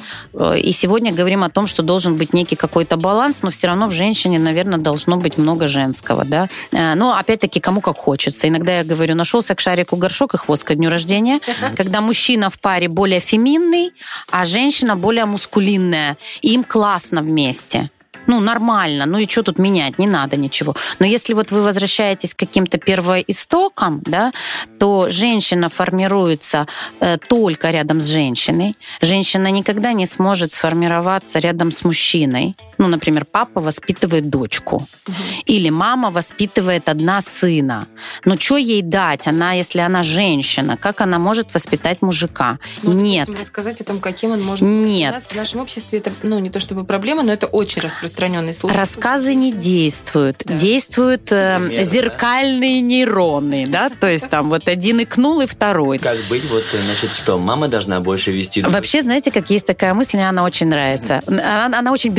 И 0.56 0.72
сегодня 0.72 1.12
говорим 1.12 1.44
о 1.44 1.50
том, 1.50 1.66
что 1.66 1.82
должен 1.82 2.16
быть 2.16 2.32
некий 2.32 2.56
какой-то 2.56 2.96
баланс, 2.96 3.42
но 3.42 3.50
все 3.50 3.68
равно 3.68 3.86
в 3.86 3.92
женщине, 3.92 4.38
наверное, 4.38 4.78
должен 4.78 4.95
должно 4.96 5.16
быть 5.16 5.38
много 5.38 5.68
женского, 5.68 6.24
да. 6.24 6.48
Э, 6.72 6.94
но, 6.94 7.14
опять-таки, 7.14 7.60
кому 7.60 7.80
как 7.80 7.96
хочется. 7.96 8.48
Иногда 8.48 8.78
я 8.78 8.84
говорю, 8.84 9.14
нашелся 9.14 9.54
к 9.54 9.60
шарику 9.60 9.96
горшок 9.96 10.34
и 10.34 10.38
хвост 10.38 10.64
ко 10.64 10.74
дню 10.74 10.90
рождения. 10.90 11.40
Когда 11.76 12.00
мужчина 12.00 12.48
в 12.48 12.58
паре 12.58 12.88
более 12.88 13.20
феминный, 13.20 13.92
а 14.30 14.44
женщина 14.44 14.96
более 14.96 15.26
мускулинная. 15.26 16.16
им 16.42 16.64
классно 16.64 17.22
вместе 17.22 17.90
ну, 18.26 18.40
нормально, 18.40 19.06
ну 19.06 19.18
и 19.18 19.28
что 19.28 19.42
тут 19.42 19.58
менять, 19.58 19.98
не 19.98 20.06
надо 20.06 20.36
ничего. 20.36 20.74
Но 20.98 21.06
если 21.06 21.34
вот 21.34 21.50
вы 21.50 21.62
возвращаетесь 21.62 22.34
к 22.34 22.38
каким-то 22.38 22.78
первоистокам, 22.78 24.00
да, 24.04 24.32
то 24.78 25.08
женщина 25.08 25.68
формируется 25.68 26.66
э, 27.00 27.18
только 27.28 27.70
рядом 27.70 28.00
с 28.00 28.06
женщиной. 28.06 28.74
Женщина 29.00 29.50
никогда 29.50 29.92
не 29.92 30.06
сможет 30.06 30.52
сформироваться 30.52 31.38
рядом 31.38 31.72
с 31.72 31.84
мужчиной. 31.84 32.56
Ну, 32.78 32.88
например, 32.88 33.24
папа 33.30 33.60
воспитывает 33.60 34.28
дочку. 34.28 34.76
Угу. 34.76 35.14
Или 35.46 35.70
мама 35.70 36.10
воспитывает 36.10 36.88
одна 36.88 37.20
сына. 37.20 37.86
Но 38.24 38.38
что 38.38 38.56
ей 38.56 38.82
дать? 38.82 39.26
Она, 39.26 39.52
если 39.52 39.80
она 39.80 40.02
женщина, 40.02 40.76
как 40.76 41.00
она 41.00 41.18
может 41.18 41.54
воспитать 41.54 42.02
мужика? 42.02 42.58
Ну, 42.82 42.92
Нет. 42.92 43.28
Рассказать 43.28 43.80
о 43.80 43.84
том, 43.84 44.00
каким 44.00 44.32
он 44.32 44.42
может 44.42 44.62
Нет. 44.62 45.22
В 45.22 45.36
нашем 45.36 45.60
обществе 45.60 45.98
это, 45.98 46.12
ну, 46.22 46.38
не 46.38 46.50
то 46.50 46.60
чтобы 46.60 46.84
проблема, 46.84 47.22
но 47.22 47.32
это 47.32 47.46
очень 47.46 47.82
распространенный 47.82 48.54
случай. 48.54 48.76
Рассказы 48.76 49.34
не 49.34 49.52
действуют. 49.52 50.42
Да. 50.44 50.54
Действуют 50.54 51.30
э, 51.32 51.58
Примерно, 51.58 51.90
зеркальные 51.90 52.80
да? 52.80 52.86
нейроны, 52.86 53.66
да? 53.66 53.90
То 54.00 54.08
есть 54.08 54.28
там 54.28 54.48
вот 54.48 54.68
один 54.68 55.02
икнул, 55.02 55.40
и 55.40 55.46
второй. 55.46 55.98
Как 55.98 56.18
быть? 56.28 56.44
Вот, 56.50 56.64
значит, 56.84 57.12
что, 57.12 57.38
мама 57.38 57.68
должна 57.68 58.00
больше 58.00 58.32
вести... 58.32 58.62
Вообще, 58.62 59.02
знаете, 59.02 59.30
как 59.30 59.50
есть 59.50 59.66
такая 59.66 59.94
мысль, 59.94 60.16
мне 60.16 60.28
она 60.28 60.44
очень 60.44 60.66
нравится. 60.66 61.20
Она, 61.26 61.66
она 61.66 61.92
очень 61.92 62.12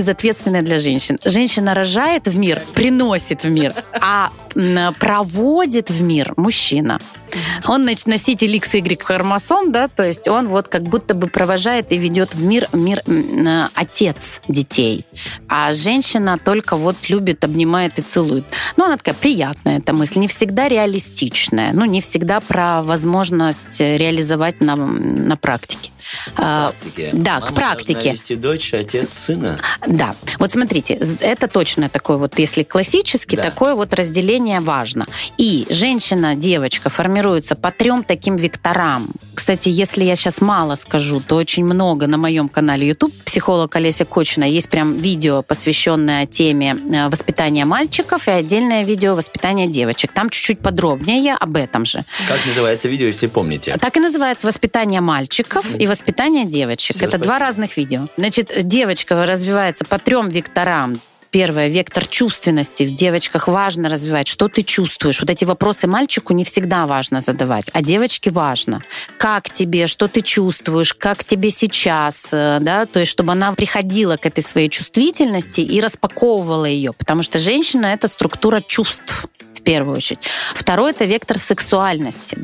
безответственная 0.48 0.62
для 0.62 0.80
женщин. 0.80 1.20
Женщина 1.24 1.74
рожает 1.74 2.28
в 2.28 2.38
мир, 2.38 2.64
приносит 2.74 3.44
в 3.44 3.50
мир, 3.50 3.74
а 3.94 4.32
проводит 5.00 5.90
в 5.90 6.02
мир 6.02 6.34
мужчина. 6.38 7.00
Он, 7.68 7.84
значит, 7.84 8.08
носитель 8.08 8.56
X, 8.56 8.76
Y 8.76 9.04
хромосом, 9.04 9.72
да, 9.72 9.88
то 9.88 10.04
есть 10.04 10.28
он 10.28 10.48
вот 10.48 10.68
как 10.68 10.84
будто 10.84 11.14
бы 11.14 11.28
провожает 11.28 11.92
и 11.92 11.98
ведет 11.98 12.34
в 12.34 12.44
мир, 12.44 12.68
мир 12.72 13.04
отец 13.76 14.42
детей. 14.48 15.06
А 15.48 15.74
женщина 15.74 16.38
только 16.44 16.76
вот 16.76 16.96
любит, 17.10 17.44
обнимает 17.44 18.00
и 18.00 18.02
целует. 18.02 18.46
Ну, 18.78 18.86
она 18.86 18.98
такая 18.98 19.16
приятная, 19.16 19.80
эта 19.80 19.94
мысль, 19.94 20.20
не 20.20 20.28
всегда 20.28 20.68
реалистичная, 20.68 21.74
ну, 21.74 21.86
не 21.86 22.02
всегда 22.02 22.40
про 22.40 22.82
возможность 22.82 23.80
реализовать 23.80 24.62
на, 24.62 24.76
на 24.76 25.36
практике. 25.36 25.92
А, 26.36 26.72
Практике. 26.72 27.10
да, 27.14 27.34
Мама 27.36 27.46
к 27.48 27.54
практике. 27.54 28.12
вести 28.12 28.36
дочь, 28.36 28.74
отец 28.74 29.12
сына. 29.14 29.58
Да, 29.86 30.16
вот 30.40 30.52
смотрите, 30.52 30.94
это 31.22 31.48
точно 31.48 31.90
такое 31.90 32.18
вот, 32.18 32.38
если 32.40 32.64
классически, 32.64 33.36
Да. 33.36 33.44
такое 33.44 33.74
вот 33.76 33.94
разделение 33.94 34.60
важно. 34.60 35.06
И 35.38 35.66
женщина, 35.70 36.36
девочка 36.36 36.90
формируется 36.90 37.56
по 37.56 37.72
трем 37.72 38.04
таким 38.04 38.36
векторам. 38.36 39.10
Кстати, 39.34 39.70
если 39.70 40.04
я 40.04 40.16
сейчас 40.16 40.42
мало 40.42 40.76
скажу, 40.76 41.20
то 41.22 41.36
очень 41.36 41.66
много 41.66 42.08
на 42.08 42.18
моем 42.18 42.50
канале 42.50 42.88
YouTube 42.88 43.14
психолог 43.26 43.76
Олеся 43.76 44.04
Кочина 44.06 44.44
есть 44.44 44.70
прям 44.70 44.98
видео, 44.98 45.44
посвященное 45.44 46.26
теме 46.26 46.76
э, 46.92 47.10
воспитания 47.10 47.66
мальчиков 47.66 48.28
и 48.28 48.32
отдельное 48.32 48.84
видео 48.84 49.16
воспитания 49.16 49.68
девочек. 49.68 50.12
Там 50.12 50.30
чуть-чуть 50.30 50.60
подробнее 50.60 51.36
об 51.36 51.56
этом 51.56 51.86
же. 51.86 52.04
Как 52.28 52.46
называется 52.46 52.88
видео, 52.90 53.06
если 53.08 53.28
помните? 53.28 53.76
Так 53.80 53.96
и 53.98 54.00
называется 54.00 54.48
воспитание 54.48 55.02
мальчиков 55.02 55.74
и 55.76 55.88
воспитание 55.98 56.46
девочек. 56.46 56.96
Всё, 56.96 57.06
Это 57.06 57.18
два 57.18 57.38
спасибо. 57.38 57.46
разных 57.46 57.78
видео. 57.78 58.08
Значит, 58.18 58.52
девочка 58.64 59.26
развивается 59.26 59.84
по 59.84 59.98
трем 59.98 60.30
векторам. 60.30 61.00
Первое, 61.30 61.68
вектор 61.68 62.06
чувственности. 62.06 62.84
В 62.84 62.94
девочках 62.94 63.48
важно 63.50 63.90
развивать, 63.90 64.28
что 64.28 64.48
ты 64.48 64.62
чувствуешь. 64.62 65.20
Вот 65.20 65.30
эти 65.30 65.44
вопросы 65.44 65.86
мальчику 65.86 66.34
не 66.34 66.46
всегда 66.46 66.86
важно 66.88 67.20
задавать, 67.20 67.70
а 67.74 67.82
девочке 67.82 68.30
важно. 68.30 68.82
Как 69.18 69.50
тебе, 69.52 69.88
что 69.88 70.08
ты 70.08 70.22
чувствуешь, 70.22 70.94
как 70.94 71.26
тебе 71.26 71.52
сейчас, 71.52 72.30
э, 72.32 72.60
да, 72.62 72.86
то 72.86 73.00
есть 73.00 73.12
чтобы 73.12 73.34
она 73.34 73.54
приходила 73.54 74.16
к 74.16 74.26
этой 74.26 74.44
своей 74.44 74.70
чувствительности 74.70 75.60
и 75.60 75.82
распаковывала 75.82 76.66
ее, 76.66 76.94
потому 76.94 77.24
что 77.24 77.40
женщина— 77.40 77.86
это 77.88 78.08
структура 78.08 78.62
чувств 78.62 79.26
первую 79.68 79.98
очередь. 79.98 80.22
Второй 80.56 80.92
это 80.92 81.04
вектор 81.04 81.38
сексуальности. 81.38 82.38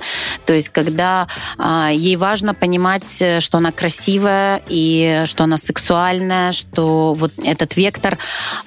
То 0.46 0.52
есть, 0.52 0.68
когда 0.68 1.30
а, 1.58 1.90
ей 1.90 2.18
важно 2.18 2.54
понимать, 2.54 3.22
э, 3.22 3.40
что 3.40 3.60
она 3.60 3.72
красивая 3.72 4.62
и 4.68 5.24
что 5.26 5.46
она 5.46 5.56
сексуальная, 5.56 6.52
что 6.52 7.14
вот 7.14 7.32
этот 7.42 7.78
вектор, 7.78 8.18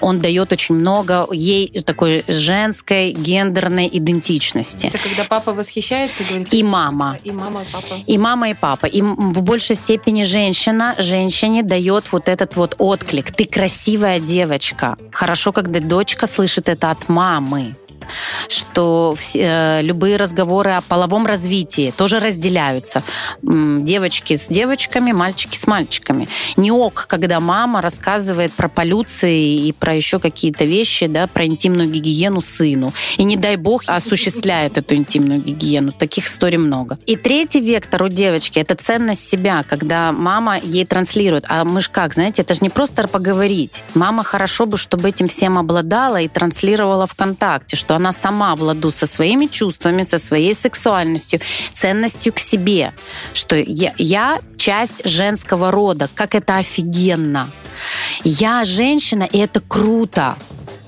он 0.00 0.20
дает 0.20 0.52
очень 0.52 0.74
много 0.74 1.26
ей 1.30 1.68
такой 1.82 2.24
женской 2.28 3.12
гендерной 3.12 3.90
идентичности. 3.92 4.86
Это 4.86 4.96
когда 4.96 5.24
папа 5.24 5.52
восхищается 5.52 6.22
и 6.22 6.26
говорит... 6.26 6.54
И 6.54 6.62
мама. 6.62 7.18
И 7.24 7.32
мама, 7.32 7.60
и 7.60 7.66
папа. 7.70 7.94
И 8.06 8.18
мама, 8.18 8.50
и 8.50 8.54
папа. 8.54 8.86
И 8.86 9.02
в 9.02 9.42
большей 9.42 9.76
степени 9.76 10.22
женщина 10.22 10.94
женщине 10.96 11.62
дает 11.62 12.10
вот 12.10 12.28
этот 12.28 12.56
вот 12.56 12.76
отклик. 12.78 13.32
Ты 13.32 13.44
красивая 13.44 14.18
девочка. 14.18 14.96
Хорошо, 15.12 15.52
когда 15.52 15.80
дочка 15.80 16.26
слышит 16.26 16.70
это 16.70 16.90
от 16.90 17.10
мамы 17.10 17.74
что 18.48 19.14
все, 19.16 19.40
э, 19.42 19.82
любые 19.82 20.16
разговоры 20.16 20.72
о 20.72 20.80
половом 20.80 21.26
развитии 21.26 21.92
тоже 21.96 22.18
разделяются. 22.18 23.02
Девочки 23.42 24.36
с 24.36 24.46
девочками, 24.48 25.12
мальчики 25.12 25.56
с 25.56 25.66
мальчиками. 25.66 26.28
Не 26.56 26.70
ок, 26.70 27.06
когда 27.08 27.40
мама 27.40 27.82
рассказывает 27.82 28.52
про 28.52 28.68
полюции 28.68 29.66
и 29.66 29.72
про 29.72 29.94
еще 29.94 30.18
какие-то 30.18 30.64
вещи, 30.64 31.06
да, 31.06 31.26
про 31.26 31.46
интимную 31.46 31.90
гигиену 31.90 32.40
сыну. 32.40 32.92
И 33.16 33.24
не 33.24 33.36
дай 33.36 33.56
бог 33.56 33.82
осуществляет 33.86 34.78
эту 34.78 34.94
интимную 34.94 35.40
гигиену. 35.40 35.92
Таких 35.92 36.26
историй 36.28 36.58
много. 36.58 36.98
И 37.06 37.16
третий 37.16 37.60
вектор 37.60 38.02
у 38.02 38.08
девочки– 38.08 38.58
это 38.60 38.74
ценность 38.74 39.28
себя, 39.28 39.64
когда 39.68 40.12
мама 40.12 40.58
ей 40.58 40.84
транслирует. 40.84 41.44
А 41.48 41.64
мы 41.64 41.82
ж 41.82 41.88
как, 41.88 42.14
знаете, 42.14 42.42
это 42.42 42.54
же 42.54 42.60
не 42.62 42.70
просто 42.70 43.06
поговорить. 43.08 43.82
Мама 43.94 44.22
хорошо 44.22 44.66
бы, 44.66 44.76
чтобы 44.76 45.08
этим 45.08 45.28
всем 45.28 45.58
обладала 45.58 46.20
и 46.20 46.28
транслировала 46.28 47.06
ВКонтакте, 47.06 47.76
что 47.76 47.95
она 47.96 48.12
сама 48.12 48.54
в 48.56 48.62
ладу 48.62 48.92
со 48.92 49.06
своими 49.06 49.46
чувствами, 49.46 50.02
со 50.02 50.18
своей 50.18 50.54
сексуальностью, 50.54 51.40
ценностью 51.74 52.32
к 52.32 52.38
себе, 52.38 52.92
что 53.32 53.56
я, 53.56 53.92
я 53.98 54.40
часть 54.56 55.09
женского 55.09 55.70
рода, 55.70 56.09
как 56.14 56.35
это 56.35 56.56
офигенно. 56.56 57.50
Я 58.24 58.64
женщина, 58.64 59.24
и 59.24 59.38
это 59.38 59.61
круто. 59.61 60.37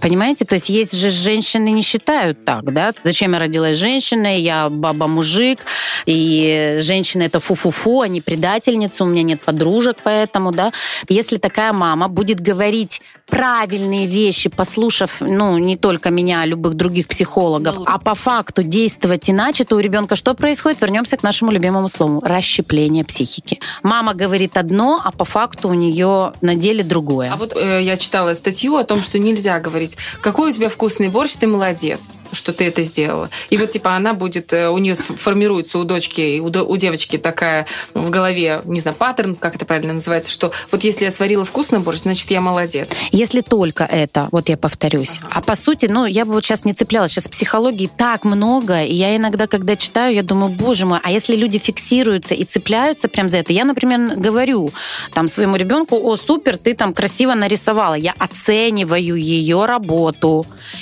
Понимаете? 0.01 0.45
То 0.45 0.55
есть 0.55 0.69
есть 0.69 0.97
же 0.97 1.11
женщины 1.11 1.71
не 1.71 1.83
считают 1.83 2.45
так, 2.45 2.73
да? 2.73 2.93
Зачем 3.05 3.33
я 3.33 3.39
родилась 3.39 3.77
женщиной, 3.77 4.41
я 4.41 4.69
баба-мужик, 4.69 5.61
и 6.07 6.79
женщина 6.81 7.23
это 7.23 7.41
фу-фу-фу, 7.41 8.01
они 8.01 8.21
предательницы, 8.21 9.05
у 9.05 9.07
меня 9.07 9.23
нет 9.23 9.41
подружек, 9.43 9.99
поэтому, 10.03 10.53
да? 10.53 10.73
Если 11.09 11.39
такая 11.39 11.73
мама 11.73 12.09
будет 12.09 12.41
говорить 12.41 13.01
правильные 13.29 14.07
вещи, 14.07 14.49
послушав, 14.49 15.21
ну, 15.21 15.59
не 15.59 15.77
только 15.77 16.11
меня, 16.11 16.43
а 16.43 16.47
любых 16.47 16.75
других 16.75 17.09
психологов, 17.09 17.77
Ну, 17.77 17.85
а 17.87 17.99
по 17.99 18.15
факту 18.15 18.63
действовать 18.63 19.29
иначе, 19.29 19.65
то 19.65 19.77
у 19.77 19.81
ребенка 19.81 20.17
что 20.17 20.35
происходит? 20.35 20.81
Вернемся 20.81 21.17
к 21.17 21.23
нашему 21.23 21.51
любимому 21.51 21.89
слову. 21.89 22.23
Расщепление 22.25 23.05
психики. 23.05 23.61
Мама 23.83 24.15
говорит 24.15 24.57
одно, 24.57 25.01
а 25.05 25.13
по 25.13 25.25
факту 25.25 25.69
у 25.69 25.75
нее 25.75 26.33
на 26.41 26.55
деле 26.55 26.83
другое. 26.83 27.31
А 27.33 27.37
вот 27.37 27.55
э, 27.55 27.83
я 27.83 27.97
читала 27.97 28.33
статью 28.35 28.77
о 28.77 28.85
том, 28.85 29.03
что 29.03 29.19
нельзя 29.19 29.61
говорить, 29.61 29.88
какой 30.21 30.51
у 30.51 30.53
тебя 30.53 30.69
вкусный 30.69 31.09
борщ, 31.09 31.35
ты 31.35 31.47
молодец, 31.47 32.19
что 32.33 32.53
ты 32.53 32.65
это 32.67 32.83
сделала. 32.83 33.31
И 33.51 33.57
вот 33.57 33.71
типа 33.71 33.95
она 33.95 34.15
будет, 34.15 34.53
э, 34.53 34.69
у 34.69 34.79
нее 34.79 34.95
формируется 34.95 35.79
у 35.79 35.85
дочки, 35.85 36.41
у, 36.41 36.51
до- 36.51 36.65
у 36.65 36.77
девочки 36.77 37.19
такая 37.19 37.67
в 37.95 38.11
голове, 38.11 38.63
не 38.65 38.81
знаю, 38.81 38.97
паттерн, 38.97 39.37
как 39.37 39.57
это 39.57 39.65
правильно 39.65 39.95
называется, 39.95 40.31
что 40.31 40.53
вот 40.71 40.85
если 40.85 41.05
я 41.05 41.11
сварила 41.11 41.45
вкусный 41.45 41.79
борщ, 41.79 42.01
значит 42.01 42.31
я 42.31 42.41
молодец. 42.41 42.89
Если 43.13 43.41
только 43.41 43.85
это, 43.85 44.29
вот 44.33 44.49
я 44.49 44.57
повторюсь. 44.57 45.19
А 45.31 45.41
по 45.41 45.57
сути, 45.57 45.87
ну, 45.87 46.07
я 46.07 46.25
бы 46.25 46.33
вот 46.33 46.45
сейчас 46.45 46.65
не 46.65 46.73
цеплялась. 46.73 47.13
Сейчас 47.13 47.29
психологии 47.29 47.91
так 47.97 48.25
много, 48.25 48.83
и 48.83 48.95
я 48.95 49.17
иногда, 49.17 49.47
когда 49.47 49.77
читаю, 49.77 50.15
я 50.15 50.23
думаю, 50.23 50.53
боже 50.53 50.87
мой, 50.87 50.99
а 51.03 51.11
если 51.11 51.37
люди 51.37 51.59
фиксируются 51.59 52.35
и 52.35 52.45
цепляются 52.45 53.09
прям 53.09 53.29
за 53.29 53.39
это? 53.39 53.53
Я, 53.53 53.65
например, 53.65 54.17
говорю 54.17 54.71
там 55.15 55.29
своему 55.29 55.57
ребенку, 55.57 55.97
о, 56.03 56.17
супер, 56.17 56.59
ты 56.59 56.75
там 56.75 56.93
красиво 56.93 57.35
нарисовала. 57.35 57.95
Я 57.95 58.15
оцениваю 58.19 59.17
ее 59.17 59.65
работу 59.65 59.78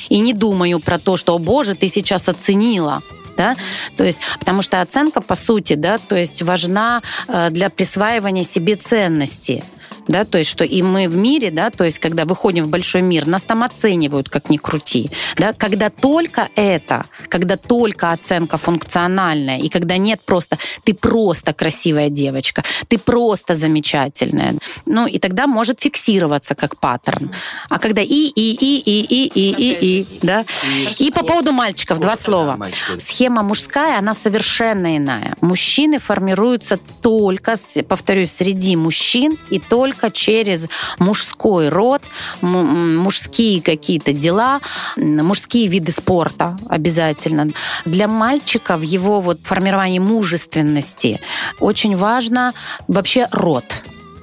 и 0.09 0.19
не 0.21 0.33
думаю 0.33 0.81
про 0.81 0.99
то, 0.99 1.17
что, 1.17 1.35
о 1.35 1.39
боже, 1.39 1.75
ты 1.75 1.89
сейчас 1.89 2.29
оценила 2.29 3.03
да, 3.37 3.55
то 3.97 4.05
есть, 4.05 4.21
потому 4.39 4.63
что 4.63 4.81
оценка, 4.81 5.21
по 5.21 5.35
сути, 5.35 5.75
да, 5.75 5.99
то 5.99 6.17
есть 6.17 6.43
важна 6.43 7.03
э, 7.29 7.51
для 7.51 7.69
присваивания 7.69 8.45
себе 8.45 8.77
ценности, 8.77 9.63
да, 10.09 10.25
то 10.25 10.39
есть 10.39 10.51
что 10.51 10.65
и 10.65 10.83
мы 10.83 11.09
в 11.09 11.17
мире, 11.17 11.51
да, 11.51 11.71
то 11.71 11.85
есть 11.85 11.99
когда 11.99 12.25
выходим 12.25 12.65
в 12.65 12.71
большой 12.71 13.03
мир, 13.03 13.27
нас 13.27 13.43
там 13.43 13.63
оценивают, 13.63 14.29
как 14.29 14.51
ни 14.51 14.57
крути, 14.57 15.11
да, 15.37 15.53
когда 15.53 15.91
только 15.91 16.49
это, 16.55 17.07
когда 17.29 17.57
только 17.57 18.13
оценка 18.13 18.57
функциональная, 18.57 19.59
и 19.59 19.69
когда 19.69 19.97
нет 19.97 20.21
просто, 20.25 20.59
ты 20.85 20.95
просто 20.95 21.53
красивая 21.53 22.09
девочка, 22.09 22.63
ты 22.89 22.99
просто 22.99 23.55
замечательная, 23.55 24.55
ну, 24.87 25.07
и 25.07 25.19
тогда 25.19 25.47
может 25.47 25.81
фиксироваться 25.81 26.55
как 26.55 26.79
паттерн. 26.79 27.33
А 27.69 27.79
когда 27.79 28.03
и, 28.03 28.07
и, 28.07 28.53
и, 28.53 28.79
и, 28.79 29.01
и, 29.03 29.27
и, 29.27 29.53
и, 29.53 30.01
и, 30.01 30.07
да. 30.23 30.45
И 30.99 31.11
по 31.11 31.25
поводу 31.25 31.53
мальчиков, 31.53 32.01
два 32.01 32.17
слова. 32.17 32.59
Схема 33.01 33.43
мужская, 33.43 33.99
она 33.99 34.15
совершенно 34.15 34.97
иная. 34.97 35.37
Мужчины 35.41 35.99
формируются 35.99 36.79
только, 37.03 37.57
повторюсь, 37.89 38.33
среди 38.33 38.77
мужчин 38.77 39.37
и 39.51 39.59
только 39.59 39.96
через 40.13 40.69
мужской 40.99 41.69
род, 41.69 42.03
мужские 42.43 43.63
какие-то 43.63 44.13
дела, 44.13 44.61
мужские 44.97 45.67
виды 45.67 45.93
спорта 45.93 46.57
обязательно. 46.69 47.51
Для 47.85 48.09
мальчика 48.09 48.77
в 48.77 48.83
его 48.83 49.21
вот 49.21 49.41
формировании 49.43 49.99
мужественности 49.99 51.21
очень 51.61 51.97
важно 51.97 52.55
вообще 52.89 53.27
род 53.31 53.65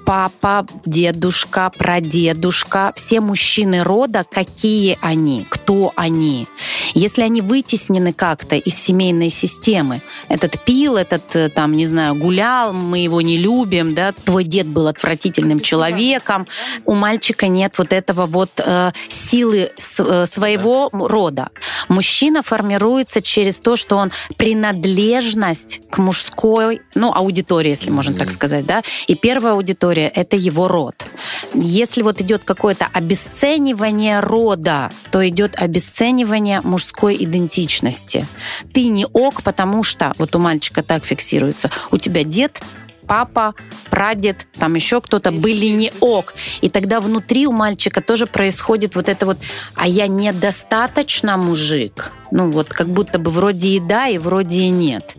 папа, 0.06 0.66
дедушка, 0.86 1.72
прадедушка, 1.78 2.94
все 2.96 3.22
мужчины 3.22 3.84
рода, 3.84 4.26
какие 4.30 4.98
они, 5.02 5.46
кто 5.50 5.92
они. 5.96 6.48
Если 6.94 7.22
они 7.22 7.42
вытеснены 7.42 8.14
как-то 8.14 8.56
из 8.56 8.76
семейной 8.76 9.30
системы, 9.30 10.02
этот 10.30 10.64
пил, 10.64 10.98
этот 10.98 11.36
э, 11.36 11.50
там, 11.50 11.74
не 11.74 11.88
знаю, 11.88 12.16
гулял, 12.16 12.74
мы 12.74 13.00
его 13.00 13.22
не 13.22 13.38
любим, 13.38 13.94
да, 13.96 14.12
твой 14.12 14.44
дед 14.44 14.68
был 14.68 14.88
отвратительным 14.88 15.60
человеком, 15.60 16.48
у 16.86 16.94
мальчика 16.94 17.48
нет 17.48 17.74
вот 17.78 17.94
этого 17.94 18.26
вот 18.26 18.52
э, 18.58 18.92
силы 19.10 19.72
с- 19.78 20.00
э, 20.04 20.26
своего 20.26 20.90
рода. 20.92 21.50
Мужчина 21.94 22.42
формируется 22.42 23.22
через 23.22 23.60
то, 23.60 23.76
что 23.76 23.98
он 23.98 24.12
принадлежность 24.36 25.88
к 25.92 26.00
мужской, 26.00 26.82
ну, 26.96 27.14
аудитории, 27.14 27.70
если 27.70 27.92
можно 27.92 28.16
так 28.16 28.32
сказать, 28.32 28.66
да, 28.66 28.82
и 29.06 29.14
первая 29.14 29.54
аудитория– 29.54 30.08
это 30.16 30.36
его 30.36 30.68
род. 30.68 31.06
Если 31.54 32.02
вот 32.02 32.20
идет 32.20 32.46
какое-то 32.46 32.88
обесценивание 32.92 34.22
рода, 34.22 34.92
то 35.12 35.28
идет 35.28 35.56
обесценивание 35.56 36.62
мужской 36.62 37.16
идентичности. 37.20 38.26
Ты 38.74 38.88
не 38.88 39.06
ок, 39.06 39.44
потому 39.44 39.84
что, 39.84 40.14
вот 40.18 40.36
у 40.36 40.40
мальчика 40.40 40.82
так 40.82 41.06
фиксируется, 41.06 41.70
у 41.92 41.98
тебя 41.98 42.24
дед 42.24 42.60
папа, 43.08 43.54
прадед, 43.90 44.48
там 44.60 44.76
еще 44.76 45.02
кто-то 45.02 45.32
были 45.32 45.68
не 45.68 45.92
ок. 46.00 46.34
И 46.62 46.70
тогда 46.70 47.00
внутри 47.00 47.48
у 47.48 47.52
мальчика 47.52 48.02
тоже 48.02 48.26
происходит 48.26 48.96
вот 48.96 49.10
это 49.10 49.26
вот, 49.26 49.38
а 49.76 49.88
я 49.88 50.08
недостаточно 50.08 51.38
мужик, 51.38 52.12
Ну 52.32 52.50
вот 52.50 52.70
как 52.70 52.88
будто 52.88 53.20
бы 53.20 53.30
вроде 53.30 53.68
и 53.70 53.80
да, 53.80 54.08
и 54.08 54.18
вроде 54.18 54.62
и 54.62 54.70
нет. 54.70 55.16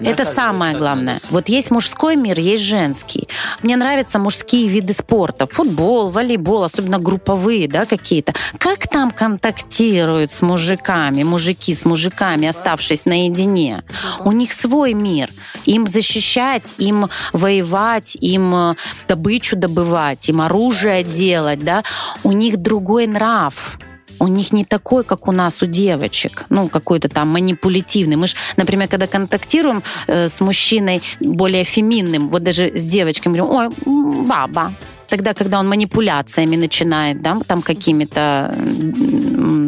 Это 0.00 0.24
самое 0.24 0.76
главное. 0.76 1.18
Вот 1.30 1.48
есть 1.48 1.70
мужской 1.70 2.16
мир, 2.16 2.38
есть 2.38 2.62
женский. 2.62 3.28
Мне 3.62 3.76
нравятся 3.76 4.18
мужские 4.18 4.68
виды 4.68 4.92
спорта. 4.92 5.46
Футбол, 5.46 6.10
волейбол, 6.10 6.64
особенно 6.64 6.98
групповые, 6.98 7.68
да, 7.68 7.84
какие-то. 7.84 8.34
Как 8.58 8.88
там 8.88 9.10
контактируют 9.10 10.30
с 10.30 10.42
мужиками, 10.42 11.22
мужики 11.22 11.74
с 11.74 11.84
мужиками, 11.84 12.48
оставшись 12.48 13.04
наедине? 13.04 13.84
У 14.24 14.32
них 14.32 14.52
свой 14.52 14.94
мир. 14.94 15.30
Им 15.66 15.88
защищать, 15.88 16.74
им 16.78 17.08
воевать, 17.32 18.16
им 18.20 18.54
э, 18.54 18.74
добычу 19.08 19.56
добывать, 19.56 20.28
им 20.28 20.40
оружие 20.40 21.02
делать, 21.04 21.60
да. 21.60 21.82
У 22.22 22.32
них 22.32 22.58
другой 22.58 23.06
нрав 23.06 23.78
у 24.20 24.28
них 24.28 24.52
не 24.52 24.64
такой, 24.64 25.04
как 25.04 25.28
у 25.28 25.32
нас, 25.32 25.62
у 25.62 25.66
девочек. 25.66 26.46
Ну, 26.48 26.68
какой-то 26.68 27.08
там 27.08 27.28
манипулятивный. 27.28 28.16
Мы 28.16 28.26
же, 28.26 28.36
например, 28.56 28.88
когда 28.88 29.06
контактируем 29.06 29.82
э, 30.06 30.28
с 30.28 30.40
мужчиной 30.40 31.02
более 31.20 31.64
феминным, 31.64 32.28
вот 32.28 32.42
даже 32.42 32.70
с 32.74 32.86
девочками, 32.86 33.38
говорим, 33.38 33.74
ой, 33.84 34.24
баба, 34.26 34.72
тогда, 35.14 35.32
когда 35.32 35.60
он 35.60 35.68
манипуляциями 35.68 36.56
начинает, 36.56 37.22
да, 37.22 37.38
там 37.46 37.62
какими-то 37.62 38.52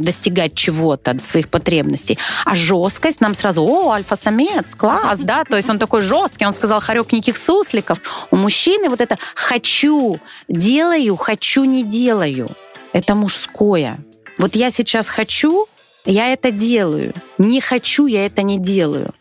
достигать 0.03 0.55
чего-то, 0.55 1.17
своих 1.23 1.49
потребностей. 1.49 2.19
А 2.45 2.57
жесткость 2.57 3.21
нам 3.21 3.33
сразу, 3.35 3.63
о, 3.63 3.93
альфа-самец, 3.93 4.75
класс, 4.75 5.21
да, 5.21 5.45
то 5.45 5.57
есть 5.57 5.71
он 5.71 5.79
такой 5.79 6.03
жесткий, 6.03 6.47
он 6.47 6.53
сказал, 6.53 6.81
хорек 6.81 7.07
сусликов. 7.37 7.99
У 8.33 8.37
мужчины 8.37 8.89
вот 8.89 9.01
это 9.01 9.19
«хочу, 9.37 10.19
делаю, 10.49 11.17
хочу, 11.17 11.65
не 11.65 11.85
делаю». 11.85 12.49
Это 12.93 13.15
мужское. 13.15 13.99
Вот 14.39 14.57
я 14.57 14.73
сейчас 14.73 15.09
хочу, 15.09 15.67
я 16.05 16.33
это 16.33 16.51
делаю. 16.51 17.15
Не 17.39 17.61
хочу, 17.61 18.07
я 18.07 18.27
это 18.27 18.43
не 18.43 18.59
делаю. 18.59 19.15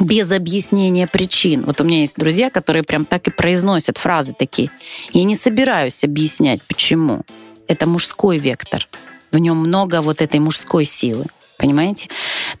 Без 0.00 0.32
объяснения 0.32 1.06
причин. 1.06 1.64
Вот 1.64 1.80
у 1.80 1.84
меня 1.84 2.00
есть 2.00 2.16
друзья, 2.16 2.50
которые 2.50 2.82
прям 2.82 3.04
так 3.04 3.28
и 3.28 3.30
произносят 3.30 3.96
фразы 3.96 4.34
такие. 4.36 4.70
Я 5.12 5.24
не 5.24 5.36
собираюсь 5.36 6.02
объяснять, 6.02 6.62
почему. 6.62 7.22
Это 7.68 7.86
мужской 7.86 8.38
вектор. 8.38 8.88
В 9.30 9.38
нем 9.38 9.58
много 9.58 10.02
вот 10.02 10.20
этой 10.20 10.40
мужской 10.40 10.84
силы. 10.84 11.26
Понимаете? 11.58 12.08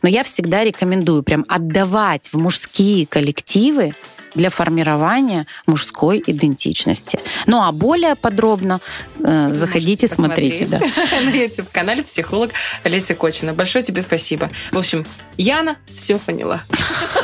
Но 0.02 0.08
я 0.08 0.22
всегда 0.22 0.62
рекомендую 0.62 1.24
прям 1.24 1.44
отдавать 1.48 2.28
в 2.32 2.38
мужские 2.38 3.06
коллективы 3.06 3.94
для 4.34 4.50
формирования 4.50 5.46
мужской 5.66 6.22
идентичности. 6.26 7.18
Ну 7.46 7.62
а 7.62 7.72
более 7.72 8.14
подробно 8.14 8.80
э, 9.18 9.50
заходите, 9.50 10.08
смотрите. 10.08 10.66
Да. 10.66 10.78
На 11.24 11.30
YouTube-канале 11.30 12.02
«Психолог» 12.02 12.50
Олеся 12.82 13.14
Кочина. 13.14 13.52
Большое 13.52 13.84
тебе 13.84 14.02
спасибо. 14.02 14.50
В 14.72 14.78
общем, 14.78 15.04
Яна 15.36 15.76
все 15.92 16.18
поняла. 16.18 16.62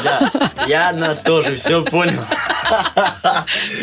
Да, 0.03 0.31
Яна 0.67 1.15
тоже 1.15 1.55
все 1.55 1.85
понял. 1.85 2.21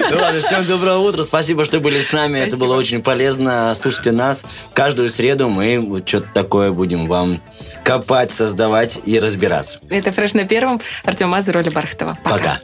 Ну 0.09 0.17
ладно, 0.17 0.41
всем 0.41 0.65
доброе 0.65 0.97
утро. 0.97 1.23
Спасибо, 1.23 1.65
что 1.65 1.79
были 1.79 2.01
с 2.01 2.11
нами. 2.11 2.39
Это 2.39 2.57
было 2.57 2.75
очень 2.75 3.01
полезно. 3.01 3.75
Слушайте 3.79 4.11
нас. 4.11 4.45
Каждую 4.73 5.09
среду 5.09 5.49
мы 5.49 5.79
вот 5.79 6.07
что-то 6.07 6.27
такое 6.33 6.71
будем 6.71 7.07
вам 7.07 7.41
копать, 7.83 8.31
создавать 8.31 8.99
и 9.05 9.19
разбираться. 9.19 9.79
Это 9.89 10.11
«Фреш 10.11 10.33
на 10.33 10.45
первом». 10.45 10.79
Артем 11.03 11.29
Мазур, 11.29 11.57
Оля 11.57 11.71
Бархтова. 11.71 12.17
Пока. 12.23 12.59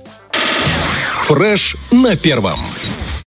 Фреш 1.27 1.77
на 1.91 2.17
первом. 2.17 2.59